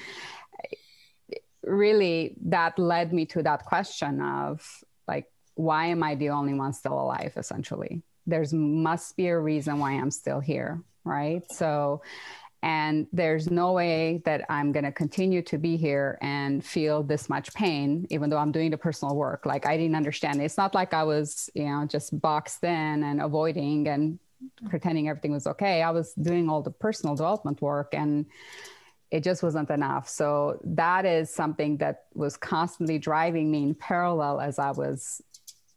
[1.63, 4.67] really, that led me to that question of
[5.07, 7.33] like, why am I the only one still alive?
[7.37, 11.43] Essentially, there's must be a reason why I'm still here, right?
[11.51, 12.03] So,
[12.63, 17.29] and there's no way that I'm going to continue to be here and feel this
[17.29, 19.47] much pain, even though I'm doing the personal work.
[19.47, 20.41] Like I didn't understand.
[20.41, 20.45] It.
[20.45, 24.19] It's not like I was, you know, just boxed in and avoiding and
[24.69, 25.83] pretending everything was okay.
[25.83, 28.27] I was doing all the personal development work and
[29.11, 30.09] it just wasn't enough.
[30.09, 35.23] So that is something that was constantly driving me in parallel as I was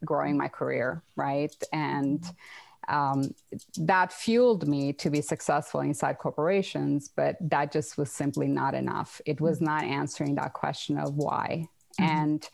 [0.03, 1.55] growing my career, right?
[1.71, 2.23] And
[2.87, 3.33] um,
[3.77, 9.21] that fueled me to be successful inside corporations, but that just was simply not enough.
[9.25, 11.67] It was not answering that question of why.
[11.99, 12.03] Mm-hmm.
[12.03, 12.49] And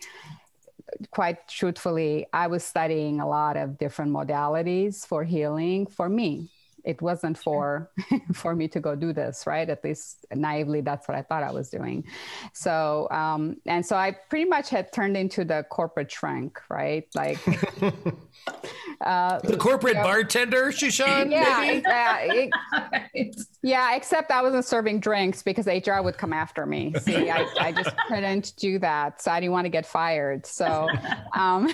[1.11, 6.49] quite truthfully, I was studying a lot of different modalities for healing for me
[6.87, 7.91] it wasn't for
[8.33, 9.69] for me to go do this right?
[9.69, 12.05] At least naively that's what i thought i was doing.
[12.53, 17.05] So um, and so i pretty much had turned into the corporate shrink right?
[17.13, 17.39] Like
[19.01, 25.43] uh, the corporate you know, bartender shushan yeah it, yeah except i wasn't serving drinks
[25.43, 26.93] because hr would come after me.
[27.01, 29.21] See i, I just couldn't do that.
[29.21, 30.45] So i didn't want to get fired.
[30.45, 30.87] So
[31.35, 31.69] um,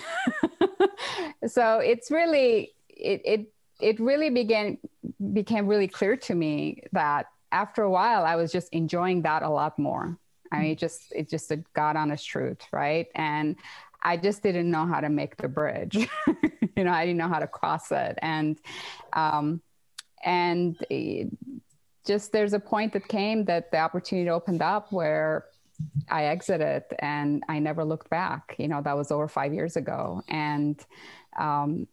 [1.46, 4.78] so it's really it, it it really began
[5.34, 9.50] became really clear to me that after a while I was just enjoying that a
[9.50, 10.18] lot more.
[10.52, 13.08] I mean, it just it just a God honest truth, right?
[13.16, 13.56] And
[14.04, 15.96] I just didn't know how to make the bridge.
[16.76, 18.60] you know, I didn't know how to cross it, and
[19.14, 19.62] um,
[20.24, 20.78] and
[22.06, 25.46] just there's a point that came that the opportunity opened up where
[26.10, 28.56] I exited and I never looked back.
[28.60, 30.80] You know, that was over five years ago, and
[31.40, 31.88] um,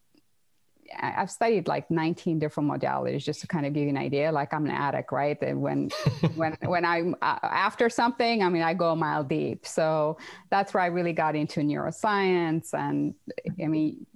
[0.99, 4.33] I've studied like 19 different modalities just to kind of give you an idea.
[4.33, 5.41] Like I'm an addict, right?
[5.43, 5.91] And when
[6.35, 9.67] when when I'm uh, after something, I mean, I go a mile deep.
[9.67, 10.19] So
[10.51, 13.15] that's where I really got into neuroscience and
[13.63, 14.07] I mean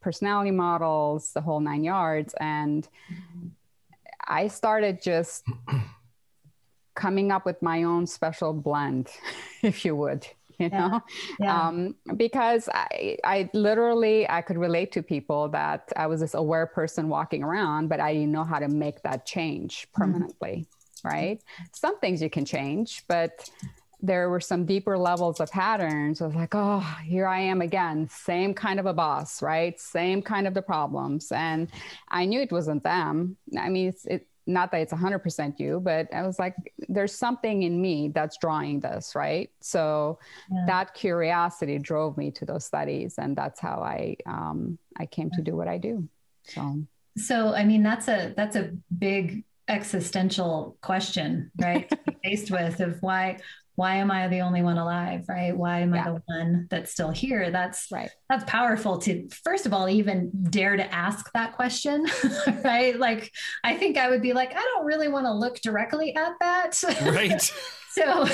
[0.00, 2.34] personality models, the whole nine yards.
[2.38, 2.86] And
[4.26, 5.44] I started just
[6.94, 9.08] coming up with my own special blend,
[9.62, 10.26] if you would.
[10.58, 11.00] you know
[11.40, 11.68] yeah.
[11.68, 16.66] Um, because I, I literally i could relate to people that i was this aware
[16.66, 20.02] person walking around but i didn't know how to make that change mm-hmm.
[20.02, 20.66] permanently
[21.04, 21.08] mm-hmm.
[21.08, 23.48] right some things you can change but
[24.00, 28.08] there were some deeper levels of patterns I was like oh here i am again
[28.08, 31.68] same kind of a boss right same kind of the problems and
[32.08, 36.12] i knew it wasn't them i mean it's it, not that it's 100% you but
[36.12, 36.54] i was like
[36.88, 39.50] there's something in me that's drawing this right?
[39.60, 40.18] So
[40.50, 40.64] yeah.
[40.66, 45.42] that curiosity drove me to those studies and that's how i um, i came to
[45.42, 46.08] do what i do
[46.44, 46.82] so.
[47.16, 51.90] So i mean that's a that's a big existential question right
[52.22, 53.38] faced with of why
[53.76, 55.24] why am I the only one alive?
[55.28, 55.56] Right?
[55.56, 56.02] Why am yeah.
[56.02, 57.50] I the one that's still here?
[57.50, 58.10] That's right.
[58.28, 62.06] That's powerful to first of all even dare to ask that question,
[62.64, 62.98] right?
[62.98, 63.32] Like
[63.64, 66.82] I think I would be like, I don't really want to look directly at that.
[67.02, 67.42] Right.
[67.90, 68.26] so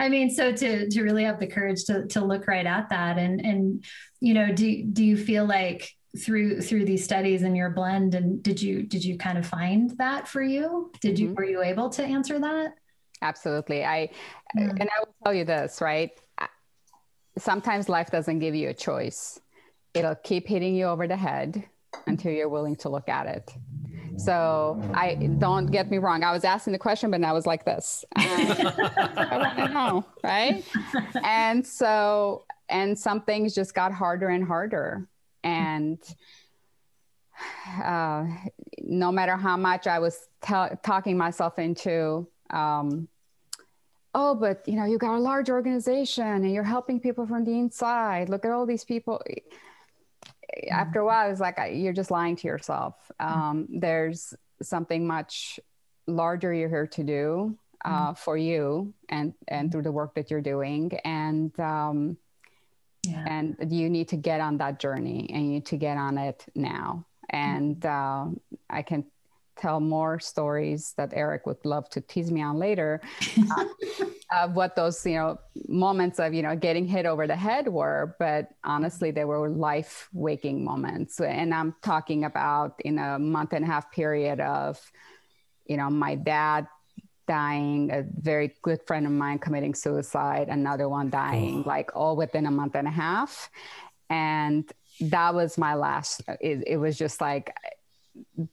[0.00, 3.18] I mean, so to to really have the courage to to look right at that
[3.18, 3.84] and and
[4.20, 8.42] you know, do do you feel like through through these studies and your blend and
[8.42, 10.92] did you did you kind of find that for you?
[11.00, 11.34] Did you mm-hmm.
[11.36, 12.74] were you able to answer that?
[13.22, 13.84] Absolutely.
[13.84, 14.10] I
[14.54, 14.70] yeah.
[14.70, 16.10] and I will tell you this, right?
[17.38, 19.40] Sometimes life doesn't give you a choice.
[19.94, 21.64] It'll keep hitting you over the head
[22.06, 23.50] until you're willing to look at it.
[24.18, 26.22] So I don't get me wrong.
[26.22, 28.04] I was asking the question, but I was like this.
[28.16, 30.64] I want to know, right?
[31.22, 35.08] And so, and some things just got harder and harder.
[35.42, 35.98] And
[37.82, 38.26] uh,
[38.78, 43.08] no matter how much I was t- talking myself into, um,
[44.14, 47.52] oh, but you know, you got a large organization and you're helping people from the
[47.52, 48.28] inside.
[48.28, 49.22] Look at all these people.
[50.70, 52.94] After a while, it's like you're just lying to yourself.
[53.18, 55.58] Um, there's something much
[56.06, 60.42] larger you're here to do uh, for you and and through the work that you're
[60.42, 62.16] doing, and um,
[63.02, 63.24] yeah.
[63.26, 66.44] and you need to get on that journey and you need to get on it
[66.54, 67.06] now.
[67.30, 68.26] And uh,
[68.68, 69.04] I can
[69.62, 73.00] tell more stories that Eric would love to tease me on later
[73.50, 73.64] uh,
[74.42, 75.38] of what those you know
[75.68, 78.16] moments of you know getting hit over the head were.
[78.18, 81.20] But honestly they were life waking moments.
[81.20, 84.80] And I'm talking about in a month and a half period of
[85.66, 86.66] you know my dad
[87.28, 91.68] dying a very good friend of mine committing suicide another one dying oh.
[91.68, 93.48] like all within a month and a half.
[94.10, 97.54] And that was my last it, it was just like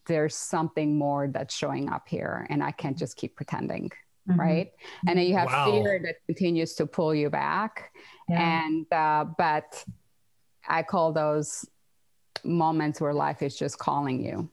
[0.05, 3.89] there's something more that's showing up here and i can't just keep pretending
[4.29, 4.39] mm-hmm.
[4.39, 4.71] right
[5.07, 5.71] and then you have wow.
[5.71, 7.91] fear that continues to pull you back
[8.27, 8.63] yeah.
[8.63, 9.83] and uh, but
[10.67, 11.65] i call those
[12.43, 14.49] moments where life is just calling you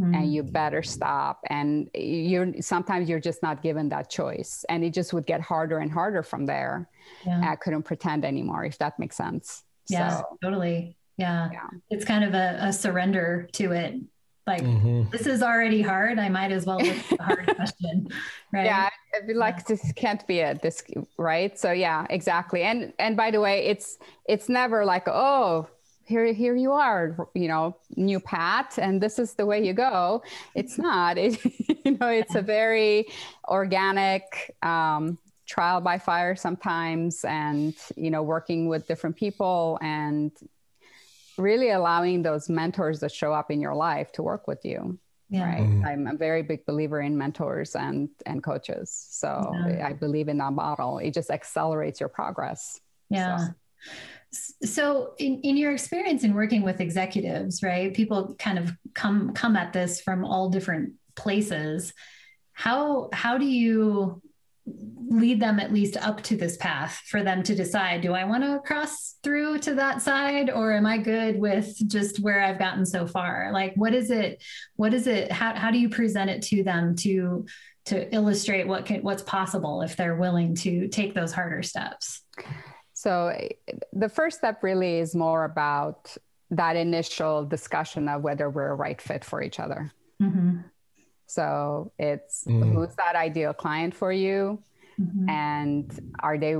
[0.00, 0.14] mm-hmm.
[0.14, 4.92] and you better stop and you're sometimes you're just not given that choice and it
[4.92, 6.88] just would get harder and harder from there
[7.24, 7.40] yeah.
[7.48, 11.50] i couldn't pretend anymore if that makes sense yeah so, totally yeah.
[11.52, 11.66] yeah.
[11.90, 13.94] it's kind of a, a surrender to it
[14.50, 15.08] like mm-hmm.
[15.10, 16.18] this is already hard.
[16.18, 18.08] I might as well look the hard question
[18.52, 18.66] right?
[18.66, 19.64] Yeah I'd be like yeah.
[19.68, 20.82] this can't be it this
[21.16, 21.58] right?
[21.58, 22.62] So yeah exactly.
[22.62, 23.98] And and by the way it's
[24.28, 25.68] it's never like oh
[26.04, 30.22] here here you are you know new pat and this is the way you go.
[30.54, 31.16] It's not.
[31.24, 31.38] It,
[31.84, 33.08] you know it's a very
[33.48, 40.30] organic um, trial by fire sometimes and you know working with different people and
[41.40, 45.44] really allowing those mentors that show up in your life to work with you yeah.
[45.44, 45.84] right mm.
[45.86, 49.86] i'm a very big believer in mentors and and coaches so yeah.
[49.86, 53.54] i believe in that model it just accelerates your progress yeah so.
[54.32, 57.92] So, in, in your experience in working with executives, right?
[57.92, 61.92] People kind of come come at this from all different places.
[62.52, 64.22] How how do you
[65.08, 68.44] lead them at least up to this path for them to decide do I want
[68.44, 72.86] to cross through to that side or am I good with just where I've gotten
[72.86, 73.50] so far?
[73.52, 74.42] Like what is it
[74.76, 77.46] what is it how, how do you present it to them to
[77.86, 82.22] to illustrate what can what's possible if they're willing to take those harder steps?
[82.92, 83.36] So
[83.92, 86.16] the first step really is more about
[86.50, 89.92] that initial discussion of whether we're a right fit for each other.
[90.20, 90.58] Mm-hmm.
[91.30, 92.72] So it's mm.
[92.72, 94.62] who's that ideal client for you,
[95.00, 95.28] mm-hmm.
[95.28, 96.56] and are they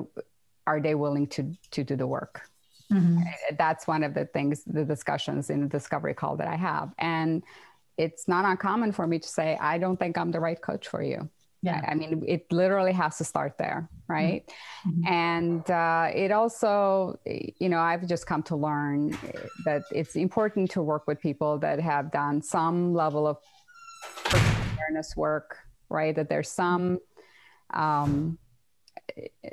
[0.66, 2.42] are they willing to to do the work?
[2.92, 3.18] Mm-hmm.
[3.18, 6.92] Eh, that's one of the things, the discussions in the discovery call that I have,
[6.98, 7.42] and
[7.98, 11.02] it's not uncommon for me to say, I don't think I'm the right coach for
[11.02, 11.28] you.
[11.62, 11.84] Yeah.
[11.86, 14.50] I mean, it literally has to start there, right?
[14.86, 15.12] Mm-hmm.
[15.12, 19.10] And uh, it also, you know, I've just come to learn
[19.66, 23.36] that it's important to work with people that have done some level of
[24.80, 25.58] awareness work,
[25.88, 26.14] right?
[26.14, 27.00] That there's some
[27.72, 28.38] um,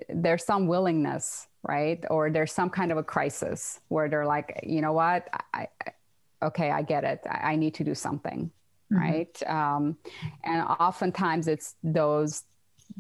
[0.09, 2.03] there's some willingness, right?
[2.09, 6.45] Or there's some kind of a crisis where they're like, you know what, I, I
[6.45, 7.21] okay, I get it.
[7.29, 8.51] I, I, need to do something,
[8.91, 8.97] mm-hmm.
[8.97, 9.43] right?
[9.47, 9.97] Um,
[10.43, 12.43] and oftentimes it's those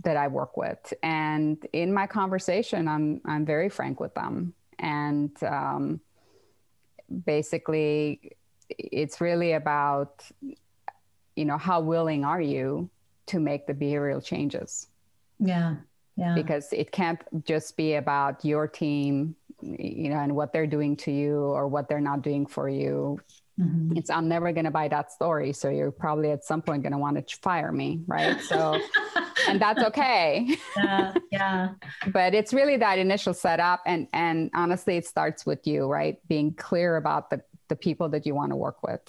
[0.03, 5.31] that I work with, and in my conversation, I'm I'm very frank with them, and
[5.43, 6.01] um,
[7.25, 8.37] basically,
[8.69, 10.23] it's really about
[11.37, 12.89] you know how willing are you
[13.27, 14.87] to make the behavioral changes?
[15.39, 15.75] Yeah
[16.17, 16.33] yeah.
[16.33, 21.11] Because it can't just be about your team you know and what they're doing to
[21.11, 23.19] you or what they're not doing for you.
[23.59, 23.97] Mm-hmm.
[23.97, 26.91] it's i'm never going to buy that story so you're probably at some point going
[26.91, 28.39] to want to fire me right?
[28.39, 28.79] So
[29.49, 30.55] and that's okay.
[30.75, 31.69] Yeah yeah.
[32.05, 36.19] But it's really that initial setup and and honestly it starts with you right?
[36.27, 39.01] Being clear about the the people that you want to work with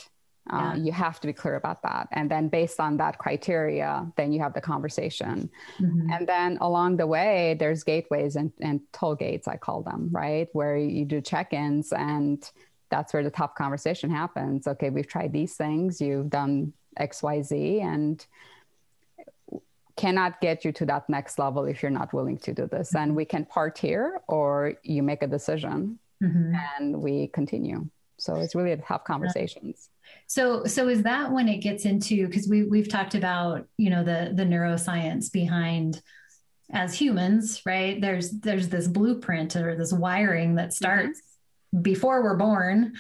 [0.51, 0.75] uh, yeah.
[0.77, 2.09] you have to be clear about that.
[2.13, 5.51] And then based on that criteria, then you have the conversation.
[5.81, 6.11] Mm-hmm.
[6.13, 10.49] And then along the way, there's gateways and, and toll gates, I call them, right?
[10.53, 12.49] Where you do check ins and
[12.91, 14.67] that's where the tough conversation happens.
[14.67, 18.25] Okay, we've tried these things, you've done XYZ, and
[19.97, 22.95] cannot get you to that next level if you're not willing to do this.
[22.95, 26.55] And we can part here or you make a decision mm-hmm.
[26.55, 27.87] and we continue.
[28.17, 29.91] So it's really tough conversations.
[30.29, 34.05] So so is that when it gets into because we we've talked about you know
[34.05, 36.01] the the neuroscience behind
[36.73, 41.19] as humans right there's there's this blueprint or this wiring that starts
[41.75, 41.83] mm-hmm.
[41.83, 42.93] before we're born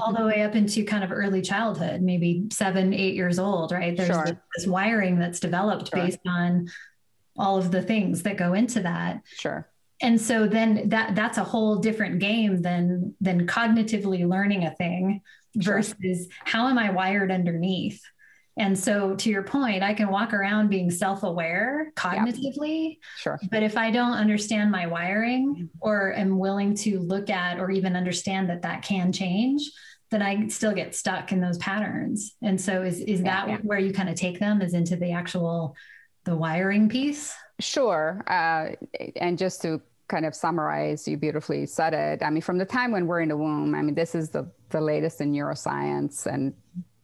[0.00, 3.96] all the way up into kind of early childhood maybe seven eight years old right
[3.96, 4.24] there's sure.
[4.24, 6.04] this, this, wiring that's developed sure.
[6.04, 6.68] based on
[7.38, 9.66] all of the things that go into that sure
[10.00, 15.22] and so then that that's a whole different game than than cognitively learning a thing
[15.64, 16.26] versus sure.
[16.44, 18.00] how am I wired underneath?
[18.58, 22.88] And so, to your point, I can walk around being self aware cognitively.
[22.88, 22.96] Yep.
[23.16, 23.40] Sure.
[23.52, 27.94] But if I don't understand my wiring or am willing to look at or even
[27.94, 29.70] understand that that can change,
[30.10, 32.34] then I still get stuck in those patterns.
[32.42, 33.58] And so, is, is that yeah.
[33.62, 35.76] where you kind of take them is into the actual
[36.24, 37.32] the wiring piece?
[37.60, 38.24] Sure.
[38.26, 38.70] Uh,
[39.16, 42.22] and just to kind of summarize, you beautifully said it.
[42.24, 44.50] I mean, from the time when we're in the womb, I mean, this is the,
[44.70, 46.54] the latest in neuroscience and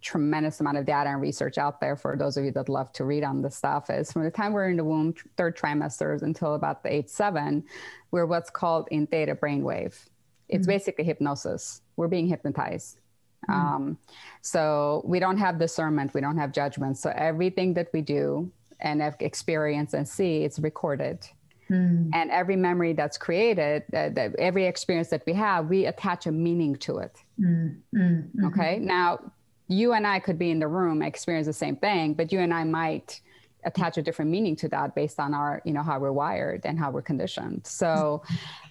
[0.04, 3.04] tremendous amount of data and research out there for those of you that love to
[3.04, 6.54] read on this stuff is from the time we're in the womb, third trimesters until
[6.54, 7.64] about the age seven,
[8.10, 9.94] we're what's called in theta brainwave.
[10.48, 10.66] It's mm-hmm.
[10.66, 11.80] basically hypnosis.
[11.96, 13.00] We're being hypnotized.
[13.48, 13.74] Mm-hmm.
[13.74, 13.98] Um,
[14.42, 16.98] so we don't have discernment, we don't have judgment.
[16.98, 21.26] So everything that we do and experience and see, it's recorded.
[21.70, 22.10] Mm.
[22.12, 26.32] And every memory that's created, uh, that every experience that we have, we attach a
[26.32, 27.16] meaning to it.
[27.40, 27.80] Mm.
[27.94, 28.46] Mm-hmm.
[28.46, 28.78] Okay.
[28.78, 29.32] Now,
[29.68, 32.52] you and I could be in the room, experience the same thing, but you and
[32.52, 33.20] I might
[33.64, 36.78] attach a different meaning to that based on our, you know, how we're wired and
[36.78, 37.66] how we're conditioned.
[37.66, 38.22] So,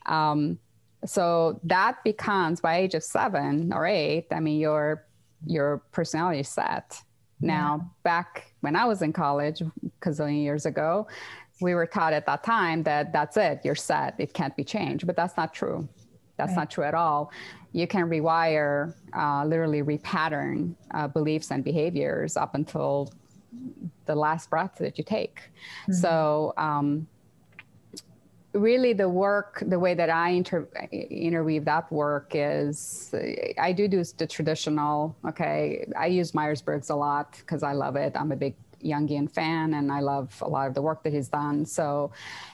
[0.05, 0.59] um,
[1.05, 4.27] so that becomes by age of seven or eight.
[4.31, 5.05] I mean, your
[5.45, 7.01] your personality set.
[7.41, 7.87] Now, yeah.
[8.03, 11.07] back when I was in college, a zillion years ago,
[11.63, 15.07] we were taught at that time that that's it, you're set, it can't be changed.
[15.07, 15.87] But that's not true.
[16.37, 16.57] That's right.
[16.57, 17.31] not true at all.
[17.71, 23.11] You can rewire, uh, literally repattern uh, beliefs and behaviors up until
[24.05, 25.37] the last breath that you take.
[25.37, 25.93] Mm-hmm.
[25.93, 27.07] So, um,
[28.53, 33.13] really, the work, the way that I inter- interweave that work is
[33.57, 37.95] I do do the traditional, okay, I use Myers Briggs a lot because I love
[37.95, 38.13] it.
[38.15, 41.29] I'm a big Jungian fan and I love a lot of the work that he's
[41.29, 41.65] done.
[41.65, 42.11] So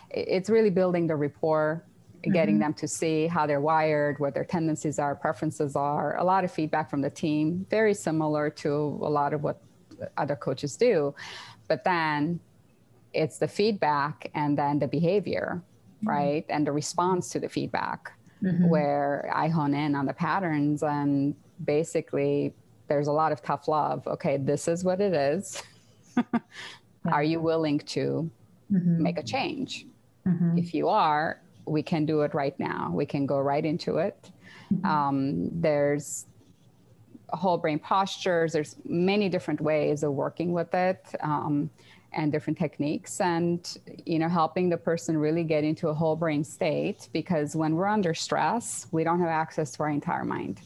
[0.09, 1.83] it's really building the rapport,
[2.21, 2.31] mm-hmm.
[2.31, 6.43] getting them to see how they're wired, what their tendencies are, preferences are, a lot
[6.43, 8.69] of feedback from the team, very similar to
[9.01, 9.61] a lot of what
[10.17, 11.13] other coaches do.
[11.67, 12.39] But then
[13.13, 15.61] it's the feedback and then the behavior,
[15.97, 16.09] mm-hmm.
[16.09, 16.45] right?
[16.49, 18.13] And the response to the feedback.
[18.41, 18.69] Mm-hmm.
[18.69, 22.53] Where I hone in on the patterns and basically
[22.87, 24.05] there's a lot of tough love.
[24.07, 25.61] Okay, this is what it is.
[27.11, 28.29] are you willing to
[28.71, 29.03] mm-hmm.
[29.03, 29.85] make a change?
[30.27, 30.57] Mm-hmm.
[30.57, 32.91] If you are, we can do it right now.
[32.93, 34.31] We can go right into it.
[34.73, 34.85] Mm-hmm.
[34.85, 36.25] Um, there's
[37.29, 38.53] whole brain postures.
[38.53, 41.03] There's many different ways of working with it.
[41.21, 41.69] Um,
[42.11, 46.43] and different techniques and you know helping the person really get into a whole brain
[46.43, 50.61] state because when we're under stress we don't have access to our entire mind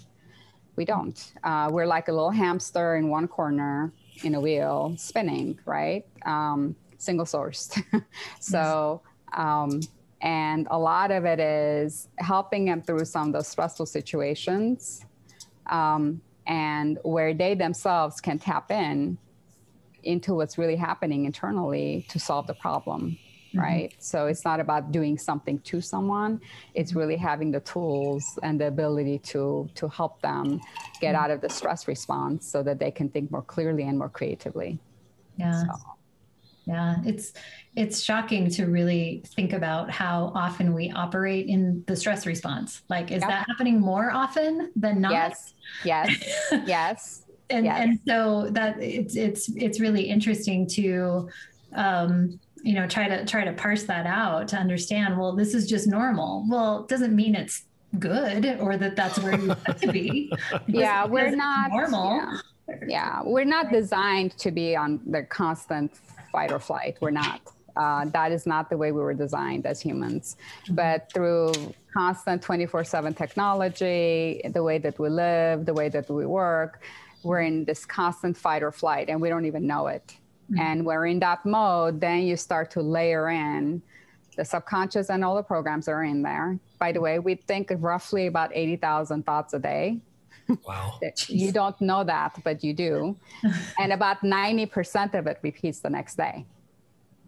[0.76, 3.91] we don't uh, we're like a little hamster in one corner
[4.24, 6.05] in a wheel spinning, right?
[6.26, 7.82] Um, single sourced.
[8.39, 9.01] so,
[9.34, 9.82] um,
[10.22, 15.05] and a lot of it is helping them through some of those stressful situations
[15.68, 19.18] um, and where they themselves can tap in
[20.03, 23.18] into what's really happening internally to solve the problem
[23.54, 23.62] mm-hmm.
[23.62, 23.93] right?
[23.99, 26.41] So it's not about doing something to someone.
[26.74, 26.99] It's mm-hmm.
[26.99, 30.60] really having the tools and the ability to to help them
[30.99, 31.24] get mm-hmm.
[31.24, 34.80] out of the stress response so that they can think more clearly and more creatively.
[35.38, 35.64] Yeah.
[35.64, 35.93] So.
[36.66, 37.34] Yeah, it's
[37.76, 42.84] it's shocking to really think about how often we operate in the stress response.
[42.89, 43.30] Like, is yep.
[43.30, 45.12] that happening more often than not?
[45.12, 45.54] Yes.
[45.84, 46.45] Yes.
[46.66, 47.26] yes.
[47.49, 47.82] and yes.
[47.82, 51.30] and so that it's it's it's really interesting to
[51.76, 55.70] um, you know try to try to parse that out to understand well this is
[55.70, 56.45] just normal.
[56.49, 57.64] Well it doesn't mean it's
[57.99, 60.34] good or that that's where you want to be.
[60.68, 62.16] Yeah we're not normal.
[62.16, 62.76] yeah.
[62.88, 63.22] yeah.
[63.24, 65.91] we're not designed to be on the constant
[66.32, 66.97] fight or flight.
[67.01, 67.41] We're not.
[67.76, 70.38] Uh, that is not the way we were designed as humans.
[70.64, 70.76] Mm-hmm.
[70.76, 71.51] but through
[71.93, 76.82] constant 24-7 technology the way that we live the way that we work
[77.24, 80.16] we're in this constant fight or flight and we don't even know it
[80.52, 80.60] Mm-hmm.
[80.60, 83.82] And we're in that mode, then you start to layer in
[84.36, 86.58] the subconscious and all the programs are in there.
[86.80, 90.00] By the way, we think roughly about 80,000 thoughts a day.
[90.68, 91.00] Wow.
[91.28, 93.16] you don't know that, but you do.
[93.80, 96.46] and about 90% of it repeats the next day.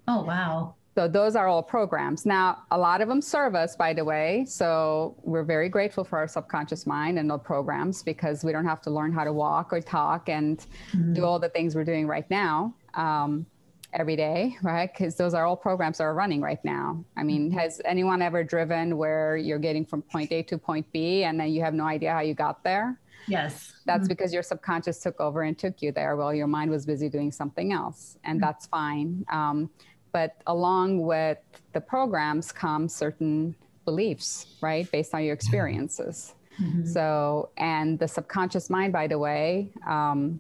[0.08, 0.76] Oh, wow.
[0.96, 2.26] So those are all programs.
[2.26, 4.46] Now, a lot of them serve us, by the way.
[4.48, 8.82] So we're very grateful for our subconscious mind and the programs because we don't have
[8.84, 10.58] to learn how to walk or talk and
[10.94, 11.14] mm-hmm.
[11.14, 13.46] do all the things we're doing right now um,
[13.92, 14.90] every day, right?
[14.90, 17.04] Because those are all programs that are running right now.
[17.18, 17.60] I mean, mm-hmm.
[17.60, 21.50] has anyone ever driven where you're getting from point A to point B and then
[21.50, 23.02] you have no idea how you got there?
[23.28, 23.74] Yes.
[23.86, 24.08] That's mm-hmm.
[24.08, 27.34] because your subconscious took over and took you there while your mind was busy doing
[27.34, 28.18] something else.
[28.24, 28.46] And mm-hmm.
[28.46, 29.26] that's fine.
[29.30, 29.70] Um,
[30.16, 31.40] but along with
[31.74, 33.54] the programs come certain
[33.84, 36.36] beliefs, right, based on your experiences.
[36.58, 36.86] Mm-hmm.
[36.86, 40.40] So, and the subconscious mind, by the way, um,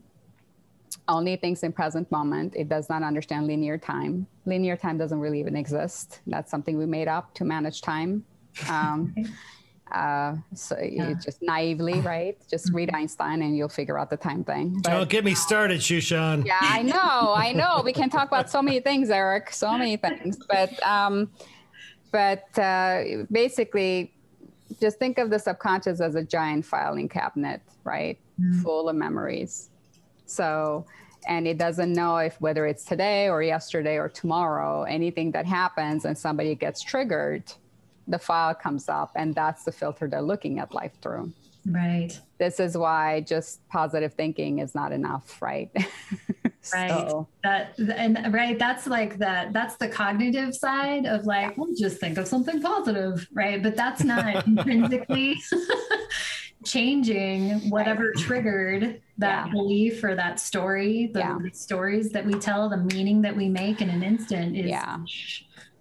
[1.09, 2.55] only thinks in present moment.
[2.55, 4.27] It does not understand linear time.
[4.45, 6.21] Linear time doesn't really even exist.
[6.25, 8.23] That's something we made up to manage time.
[8.69, 9.13] Um,
[9.95, 11.13] Uh, so yeah.
[11.13, 12.37] just naively, right?
[12.49, 12.97] Just read mm-hmm.
[12.97, 14.81] Einstein and you'll figure out the time thing.
[14.83, 16.45] But, Don't get me started, Shushan.
[16.45, 17.81] Yeah, I know, I know.
[17.83, 19.53] We can talk about so many things, Eric.
[19.53, 21.31] So many things, but um,
[22.11, 24.13] but uh, basically,
[24.81, 28.19] just think of the subconscious as a giant filing cabinet, right?
[28.39, 28.63] Mm-hmm.
[28.63, 29.69] Full of memories.
[30.25, 30.85] So
[31.27, 36.05] and it doesn't know if whether it's today or yesterday or tomorrow anything that happens
[36.05, 37.51] and somebody gets triggered
[38.07, 41.31] the file comes up and that's the filter they're looking at life through
[41.67, 45.71] right this is why just positive thinking is not enough right
[46.73, 47.27] right so.
[47.43, 52.17] that and right that's like that that's the cognitive side of like well just think
[52.17, 55.35] of something positive right but that's not intrinsically
[56.65, 58.17] changing whatever right.
[58.17, 59.51] triggered that yeah.
[59.51, 61.37] belief or that story the, yeah.
[61.41, 64.97] the, stories that we tell the meaning that we make in an instant is yeah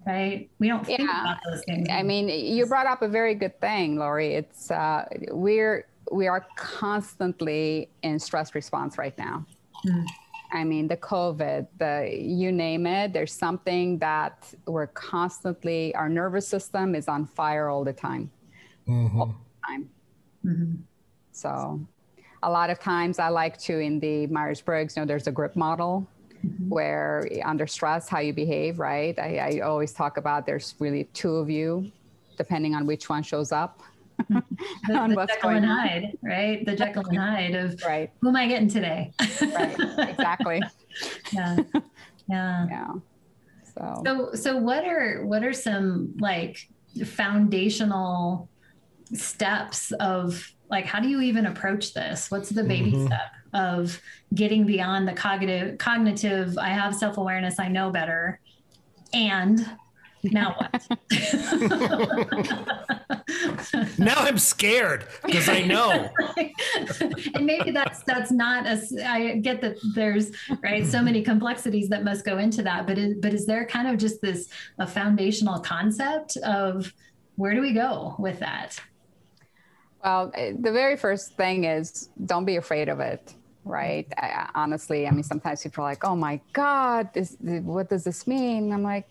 [0.07, 0.49] right?
[0.59, 1.21] We don't think yeah.
[1.21, 1.89] about those things.
[1.91, 4.35] I mean, you brought up a very good thing, Lori.
[4.35, 9.47] It's uh, we're we are constantly in stress response right now.
[9.87, 10.07] Mm.
[10.53, 16.47] I mean, the COVID, the you name it, there's something that we're constantly, our nervous
[16.47, 18.31] system is on fire all the time.
[18.87, 19.21] Mm-hmm.
[19.21, 19.91] All the time.
[20.45, 20.75] Mm-hmm.
[21.33, 21.81] So,
[22.45, 25.33] a lot of times I like to, in the Myers Briggs, you know, there's a
[25.33, 26.07] grip model
[26.45, 26.69] mm-hmm.
[26.69, 29.19] where under stress, how you behave, right?
[29.19, 31.91] I, I, always talk about there's really two of you,
[32.37, 33.81] depending on which one shows up.
[34.29, 34.43] the,
[34.87, 36.65] the Jekyll and Hyde, right?
[36.65, 38.11] The Jekyll and Hyde of right.
[38.21, 39.13] who am I getting today?
[39.41, 40.63] right, exactly.
[41.33, 41.57] yeah,
[42.29, 42.93] yeah, yeah.
[43.77, 44.03] So.
[44.05, 46.69] so, so what are what are some like
[47.05, 48.49] foundational
[49.13, 52.31] steps of like how do you even approach this?
[52.31, 53.07] What's the baby mm-hmm.
[53.07, 53.33] step?
[53.55, 54.01] Of
[54.35, 58.41] getting beyond the cognitive cognitive i have self-awareness i know better.
[59.13, 59.65] And
[60.25, 60.87] now what?
[63.99, 66.11] Now i'm scared because i know.
[67.35, 70.33] And maybe that's that's not as i get that there's
[70.63, 73.89] right so many complexities that must go into that but is, but is there kind
[73.89, 74.49] of just this
[74.79, 76.93] a foundational concept of
[77.37, 78.79] where do we go with that?
[80.03, 83.35] Well eh, the very first thing is don't be afraid of it
[83.65, 84.07] right?
[84.17, 88.27] I, honestly, I mean, sometimes people are like, "Oh my God, this, what does this
[88.27, 89.09] mean?" I'm like,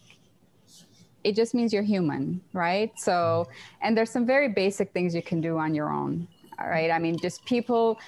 [1.23, 2.91] it just means you're human, right?
[2.97, 3.47] So,
[3.81, 6.27] and there's some very basic things you can do on your own,
[6.59, 6.91] all right?
[6.91, 7.99] I mean, just people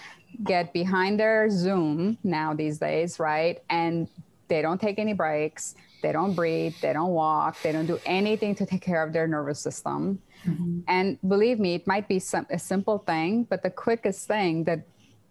[0.43, 3.63] get behind their Zoom now these days, right?
[3.69, 4.09] And
[4.47, 8.53] they don't take any breaks, they don't breathe, they don't walk, they don't do anything
[8.55, 10.21] to take care of their nervous system.
[10.45, 10.79] Mm-hmm.
[10.87, 14.85] And believe me, it might be some, a simple thing, but the quickest thing that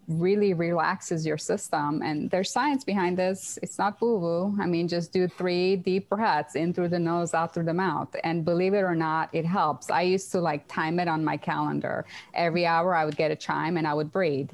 [0.07, 2.01] really relaxes your system.
[2.03, 3.57] And there's science behind this.
[3.63, 4.57] It's not woo woo.
[4.61, 8.15] I mean, just do three deep breaths in through the nose, out through the mouth.
[8.23, 9.89] And believe it or not, it helps.
[9.89, 12.05] I used to like time it on my calendar.
[12.33, 14.51] Every hour I would get a chime and I would breathe,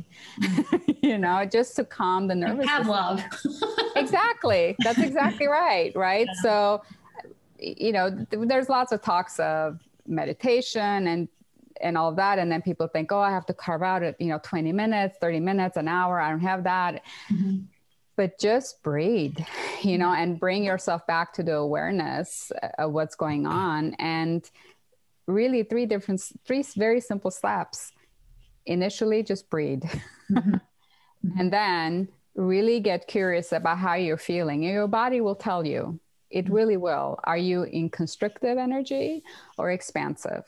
[1.01, 3.21] you know, just to calm the nervous Have love.
[3.95, 4.75] exactly.
[4.79, 5.93] That's exactly right.
[5.95, 6.27] Right.
[6.27, 6.41] Yeah.
[6.41, 6.83] So,
[7.59, 11.27] you know, th- there's lots of talks of meditation and
[11.81, 12.39] and all of that.
[12.39, 15.17] And then people think oh i have to carve out it you know 20 minutes
[15.19, 16.19] 30 minutes an hour.
[16.19, 17.03] I don't have that.
[17.31, 17.59] Mm-hmm.
[18.15, 19.39] but just breathe
[19.81, 23.95] you know and bring yourself back to the awareness of what's going on.
[23.95, 24.49] And
[25.27, 27.91] really three different three very simple slaps.
[28.65, 29.83] initially just breathe.
[30.29, 30.55] Mm-hmm.
[31.39, 34.63] and then really get curious about how you're feeling.
[34.65, 35.99] And your body will tell you.
[36.29, 36.53] It mm-hmm.
[36.53, 37.19] really will.
[37.25, 39.23] Are you in constrictive energy
[39.57, 40.45] or expansive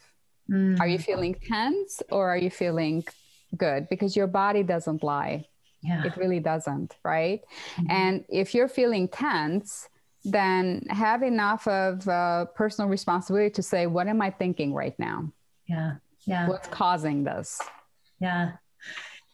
[0.51, 0.79] Mm.
[0.79, 3.03] Are you feeling tense or are you feeling
[3.55, 3.87] good?
[3.89, 5.45] Because your body doesn't lie.
[5.81, 6.05] Yeah.
[6.05, 7.41] It really doesn't, right?
[7.75, 7.91] Mm-hmm.
[7.91, 9.89] And if you're feeling tense,
[10.23, 15.31] then have enough of uh, personal responsibility to say, what am I thinking right now?
[15.67, 15.95] Yeah.
[16.25, 16.47] Yeah.
[16.47, 17.59] What's causing this?
[18.19, 18.53] Yeah.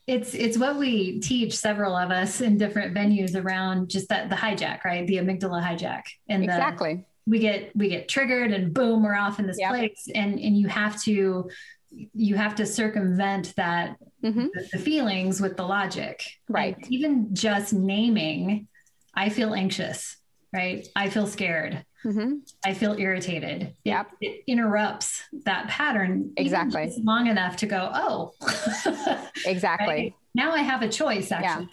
[0.08, 4.36] It's it's what we teach several of us in different venues around just that the
[4.36, 5.06] hijack, right?
[5.06, 6.02] The amygdala hijack.
[6.28, 7.06] And exactly.
[7.30, 10.68] We get we get triggered and boom we're off in this place and and you
[10.68, 11.50] have to
[11.92, 16.76] you have to circumvent that hmm the, the feelings with the logic Right.
[16.76, 18.68] And even just naming
[19.14, 20.18] i feel anxious
[20.54, 24.08] right i feel scared hmm i feel irritated It- Yep.
[24.22, 26.92] it, interrupts that pattern Exactly.
[27.04, 28.34] long enough to go oh
[29.46, 29.88] Exactly.
[29.88, 30.14] right?
[30.36, 31.70] now i have a choice actually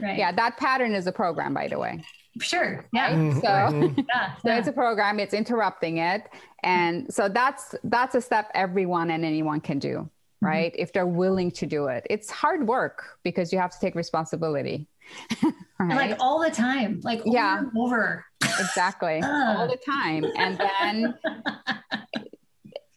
[0.00, 2.02] right Yeah, that pattern is a program, by the way.
[2.40, 4.04] Sure yeah Mhm, So- mhm.
[4.08, 4.58] yeah, So yeah.
[4.58, 6.28] it's a program, it's interrupting it.
[6.62, 9.96] And so that's that's a step everyone and anyone can do,
[10.42, 10.46] Mm-hmm.
[10.46, 10.74] right?
[10.78, 12.06] If they're willing to do it.
[12.08, 14.86] It's hard work because you have to take responsibility.
[15.80, 16.10] And, right?
[16.10, 17.58] like all the time like over Yeah.
[17.60, 18.22] and over
[18.60, 19.22] exactly.
[19.24, 20.24] All the time.
[20.36, 21.14] And then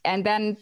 [0.05, 0.57] and then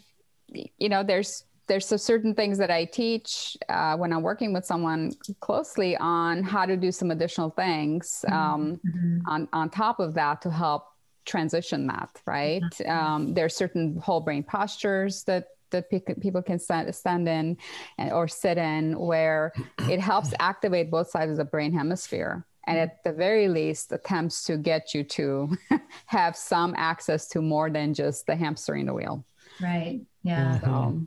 [0.78, 4.66] you know there's there's so certain things that I teach uh, when I'm working with
[4.66, 9.22] someone closely on how to do some additional things um, Mhm.
[9.26, 10.82] on on top of that to help
[11.24, 12.70] transition that right?
[12.86, 15.88] Um, there are certain whole brain postures that that
[16.20, 17.56] people can stand, stand in
[17.96, 19.54] and, or sit in where
[19.88, 22.44] it helps activate both sides of the brain hemisphere.
[22.66, 25.56] And at the very least attempts to get you to
[26.18, 29.24] have some access to more than just the hamster in the wheel.
[29.58, 30.02] Right.
[30.22, 30.60] Yeah.
[30.60, 31.00] So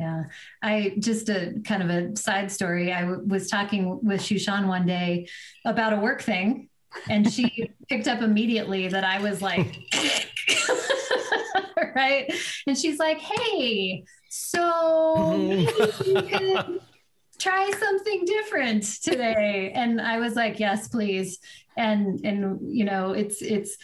[0.00, 0.24] Yeah.
[0.62, 2.90] I just a kind of a side story.
[2.90, 5.28] I w- was talking with Shushan one day
[5.66, 6.70] about a work thing,
[7.10, 9.76] and she picked up immediately that I was like,
[11.94, 12.32] right.
[12.66, 14.58] And she's like, hey, so
[15.18, 16.12] mm-hmm.
[16.14, 16.80] maybe you could
[17.38, 19.72] try something different today.
[19.74, 21.40] And I was like, yes, please.
[21.76, 23.76] And, and, you know, it's, it's,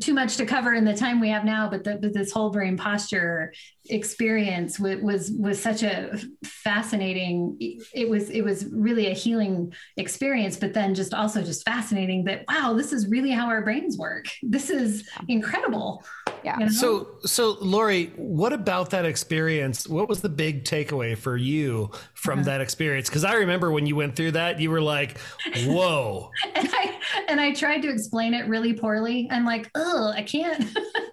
[0.00, 2.50] too much to cover in the time we have now, but, the, but this whole
[2.50, 3.52] brain posture
[3.90, 7.56] experience was, was was such a fascinating.
[7.94, 12.44] It was it was really a healing experience, but then just also just fascinating that
[12.48, 14.26] wow, this is really how our brains work.
[14.42, 16.04] This is incredible.
[16.44, 16.58] Yeah.
[16.58, 16.72] you know?
[16.72, 19.86] So, so Lori, what about that experience?
[19.86, 22.46] What was the big takeaway for you from Uh-huh.
[22.46, 23.08] that experience?
[23.08, 25.18] Because I remember when you went through that, you were like,
[25.66, 29.28] "Whoa!" and I and I tried to explain it really poorly.
[29.30, 30.64] I'm like, oh, I can't.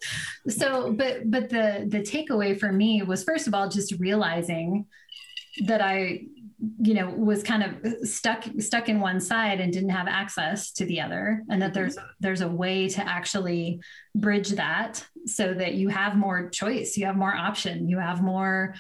[0.50, 4.86] so, but but the the takeaway for me was first of all just realizing
[5.66, 6.26] that I,
[6.80, 10.86] you know, was kind of stuck stuck in one side and didn't have access to
[10.86, 11.74] the other, and that mm-hmm.
[11.76, 13.82] there's there's a way to actually
[14.16, 18.76] bridge that so that you have more choice, you have more option, you have more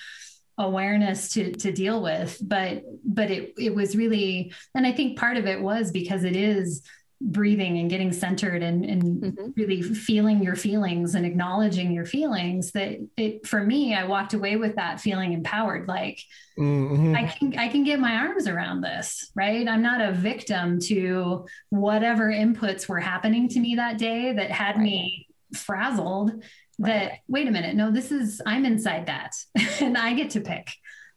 [0.58, 2.38] awareness to to deal with.
[2.42, 6.36] But but it it was really and i think part of it was because it
[6.36, 6.84] is
[7.22, 9.54] breathing and getting centered and, and Mhm.
[9.58, 14.56] really feeling your feelings and acknowledging your feelings that it for me i walked away
[14.56, 16.20] with that feeling empowered like
[16.58, 17.16] Mhm.
[17.16, 19.66] I can I can get my arms around this, right?
[19.66, 24.78] I'm not a victim to whatever inputs were happening to me that day that had
[24.78, 26.44] me frazzled.
[26.80, 29.32] That wait a minute, no, this is I'm inside that,
[29.82, 30.70] and I get to pick,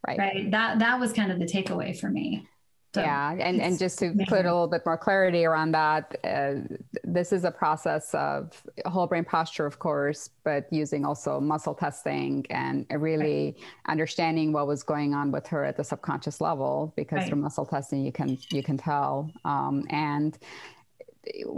[0.07, 0.51] right right?
[0.53, 2.47] That that was kind of the takeaway for me.
[2.95, 4.27] So, yeah and, and just to amazing.
[4.27, 6.57] put a little bit more clarity around that uh,
[7.05, 12.45] this is a process of whole brain posture of course but using also muscle testing
[12.51, 13.57] and really
[13.89, 17.29] understanding what was going on with her at the subconscious level because Right.
[17.29, 20.39] through muscle testing you can you can tell um, and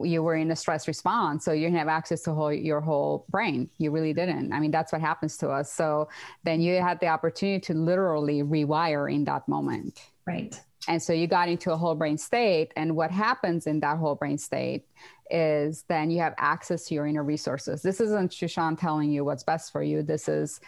[0.05, 3.24] you were in a stress response so you didn't have access to whole, your whole
[3.30, 3.70] brain.
[3.78, 4.53] You really didn't.
[4.53, 5.72] I mean that's what happens to us.
[5.72, 6.09] So
[6.45, 10.01] then you had the opportunity to literally rewire in that moment.
[10.26, 10.59] Right,
[10.89, 12.72] and so you got into a whole brain state.
[12.76, 14.87] And what happens in that whole brain state
[15.30, 17.82] is then you have access to your inner resources.
[17.82, 20.03] This isn't Shushan telling you what's best for you.
[20.03, 20.61] This is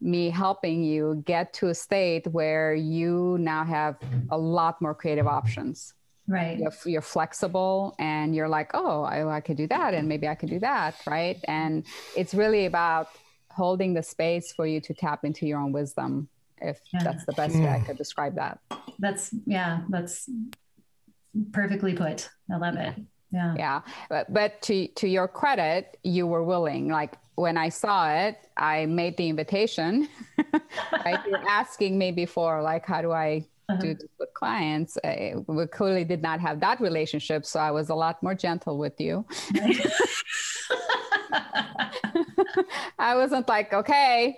[0.00, 3.96] me helping you get to a state where you now have
[4.30, 5.94] a lot more creative options.
[6.26, 9.94] right, You're, you're flexible and you're like, oh, I, I could do that.
[9.94, 10.94] And maybe I could do that.
[11.06, 11.40] Right.
[11.48, 11.84] And
[12.16, 13.08] it's really about
[13.50, 16.28] holding the space for you to tap into your own wisdom,
[16.70, 17.04] if Yeah.
[17.04, 18.58] that's the best way I could describe that.
[18.98, 20.28] that's yeah, that's
[21.52, 22.28] perfectly put.
[22.52, 22.94] I love it.
[23.32, 28.08] Yeah, yeah but, but to to your credit you were willing like when i saw
[28.14, 30.06] it i made the invitation
[31.04, 33.80] right you were asking me before like how do i Uh-huh.
[33.80, 37.88] do this with clients I, we clearly did not have that relationship so i was
[37.90, 39.14] a lot more gentle with you
[43.10, 44.36] i wasn't like okay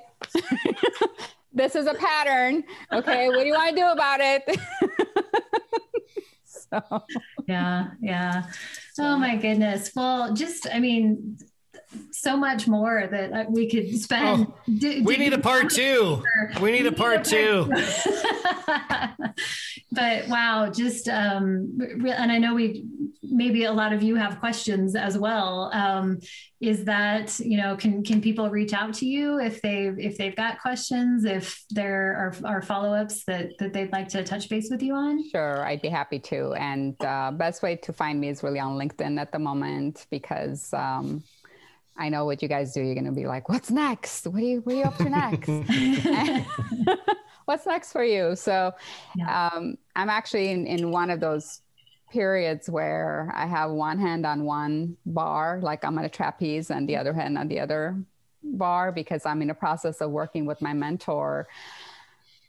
[1.57, 4.43] this is a pattern okay what do you want to do about it
[6.71, 7.03] so
[7.47, 8.45] yeah, yeah.
[8.99, 9.93] Oh my goodness.
[9.95, 11.39] Well, just I mean,
[12.13, 14.47] so much more that uh, we could spend.
[14.49, 16.23] Oh, d- we need a part two.
[16.61, 17.71] We need a part two.
[19.93, 22.85] but wow, just um, and I know we
[23.23, 25.71] maybe a lot of you have questions as well.
[25.73, 26.21] Um,
[26.61, 30.37] is that you know can can people reach out to you if they if they've
[30.37, 34.83] got questions if there are, are follow-ups that that they'd like to touch base with
[34.83, 38.43] you on sure i'd be happy to and uh, best way to find me is
[38.43, 41.23] really on linkedin at the moment because um,
[41.99, 42.81] I know what you guys do.
[42.81, 44.27] You're going to be like, what's next?
[44.27, 45.49] What are you, what are you up to next?
[47.47, 48.37] what's next for you?
[48.37, 48.73] So
[49.15, 49.51] yeah.
[49.51, 51.63] um, I'm actually in, in one of those
[52.11, 56.89] periods where I have one hand on one bar, like I'm on a trapeze, and
[56.89, 57.97] the other hand on the other
[58.43, 61.49] bar, because I'm in the process of working with my mentor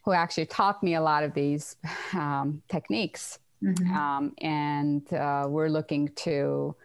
[0.03, 1.75] who actually taught me a lot of these
[2.13, 3.39] um, techniques.
[3.61, 3.93] Mm-hmm.
[3.93, 6.75] Um, and uh, we're looking to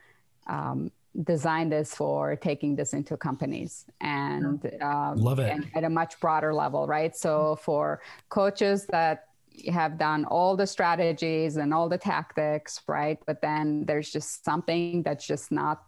[0.48, 0.90] um,
[1.24, 6.18] design this for taking this into companies and um, love it and at a much
[6.20, 7.14] broader level, right?
[7.14, 8.00] So for
[8.30, 9.26] coaches that
[9.70, 13.18] have done all the strategies and all the tactics, right?
[13.26, 15.82] But then there's just something that's just not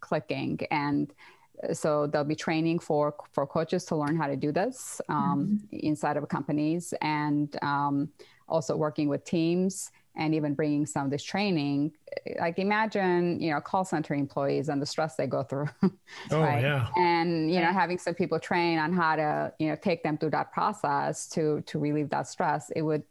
[0.00, 0.60] clicking.
[0.70, 1.12] And
[1.72, 5.86] so there'll be training for for coaches to learn how to do this um, mm-hmm.
[5.86, 8.08] inside of companies and um,
[8.48, 11.92] also working with teams and even bringing some of this training
[12.40, 15.68] like imagine you know call center employees and the stress they go through
[16.30, 16.62] oh right?
[16.62, 16.88] yeah.
[16.96, 20.30] And you know having some people train on how to you know take them through
[20.30, 23.02] that process to to relieve that stress it would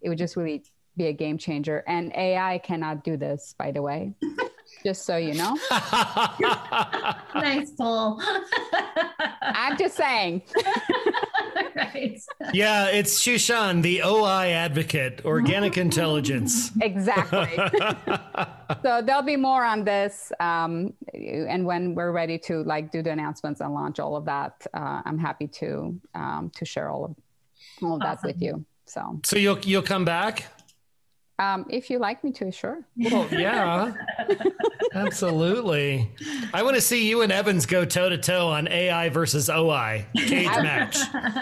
[0.00, 0.64] it would just really
[0.96, 1.84] be a game changer.
[1.86, 4.14] And ai cannot do this by the way
[4.84, 5.56] just so you know.
[7.34, 8.20] Nice pull
[9.42, 10.42] i'm just saying
[11.74, 12.20] right.
[12.52, 16.70] Yeah, it's Shushan, the OI advocate, organic intelligence.
[16.80, 17.56] Exactly.
[18.82, 23.10] so there'll be more on this, um, and when we're ready to like do the
[23.10, 27.16] announcements and launch all of that, uh, I'm happy to um, to share all of
[27.82, 28.18] all of awesome.
[28.22, 28.64] that with you.
[28.86, 29.20] So.
[29.24, 30.44] So you'll you'll come back.
[31.38, 32.80] Um, if you like me to, sure.
[32.96, 33.92] Well, yeah,
[34.94, 36.10] absolutely.
[36.54, 40.06] I want to see you and Evans go toe to toe on AI versus OI
[40.16, 40.96] cage match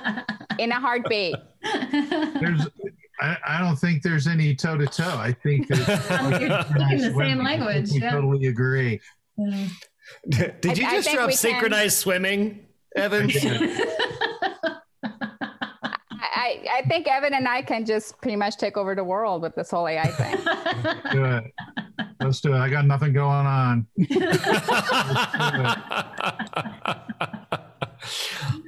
[0.59, 1.37] in a heartbeat.
[1.93, 2.67] There's,
[3.21, 5.17] I, I don't think there's any toe to toe.
[5.17, 7.93] I think you're speaking the same language.
[7.93, 8.11] We yeah.
[8.11, 9.01] totally agree.
[10.29, 12.03] Did you just drop synchronized can...
[12.03, 12.67] swimming,
[12.97, 13.37] Evans?
[16.45, 19.55] I, I think Evan and I can just pretty much take over the world with
[19.55, 20.37] this whole AI thing.
[21.13, 21.45] do it.
[22.21, 22.59] Let's do it.
[22.59, 23.87] I got nothing going on.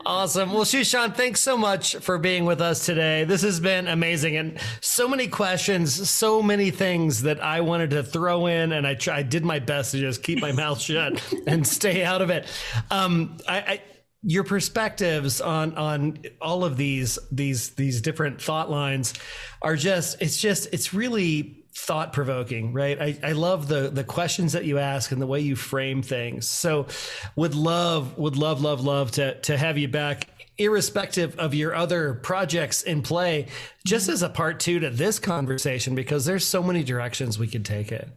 [0.06, 0.54] awesome.
[0.54, 3.24] Well, Shushan, thanks so much for being with us today.
[3.24, 8.02] This has been amazing and so many questions, so many things that I wanted to
[8.02, 11.22] throw in, and I, try, I did my best to just keep my mouth shut
[11.46, 12.46] and stay out of it.
[12.90, 13.82] Um, I, I
[14.26, 19.14] your perspectives on on all of these these these different thought lines
[19.62, 24.52] are just it's just it's really thought provoking right I, I love the the questions
[24.52, 26.88] that you ask and the way you frame things so
[27.36, 32.14] would love would love love love to to have you back irrespective of your other
[32.14, 33.46] projects in play
[33.84, 37.64] just as a part two to this conversation because there's so many directions we could
[37.64, 38.08] take it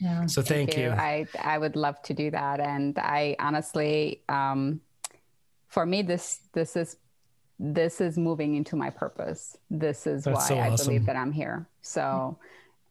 [0.00, 0.26] yeah.
[0.26, 0.90] so thank, thank you.
[0.90, 0.90] you.
[0.90, 4.80] I I would love to do that and I honestly um
[5.74, 6.96] for me this this is
[7.58, 10.86] this is moving into my purpose this is That's why so i awesome.
[10.86, 12.38] believe that i'm here so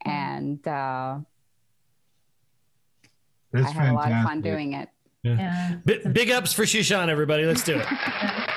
[0.06, 1.18] and uh
[3.52, 3.92] That's i had fantastic.
[3.92, 4.90] a lot of fun doing it
[5.24, 5.38] yeah.
[5.38, 5.76] yeah.
[5.86, 7.46] B- big ups for Shushan, everybody.
[7.46, 7.88] Let's do it.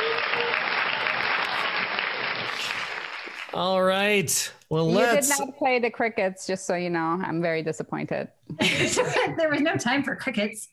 [3.55, 4.53] All right.
[4.68, 5.29] Well, you let's.
[5.29, 7.22] You did not play the crickets, just so you know.
[7.24, 8.29] I'm very disappointed.
[8.59, 10.68] there was no time for crickets.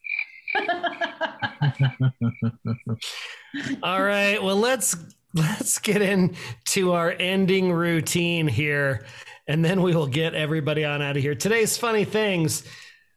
[3.83, 4.41] All right.
[4.41, 4.95] Well, let's
[5.33, 9.05] let's get into our ending routine here,
[9.47, 11.35] and then we will get everybody on out of here.
[11.35, 12.63] Today's funny things.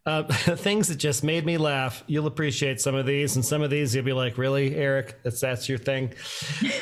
[0.07, 0.23] Uh,
[0.57, 2.05] things that just made me laugh.
[2.07, 5.21] You'll appreciate some of these, and some of these you'll be like, "Really, Eric?
[5.25, 6.15] That's that's your thing."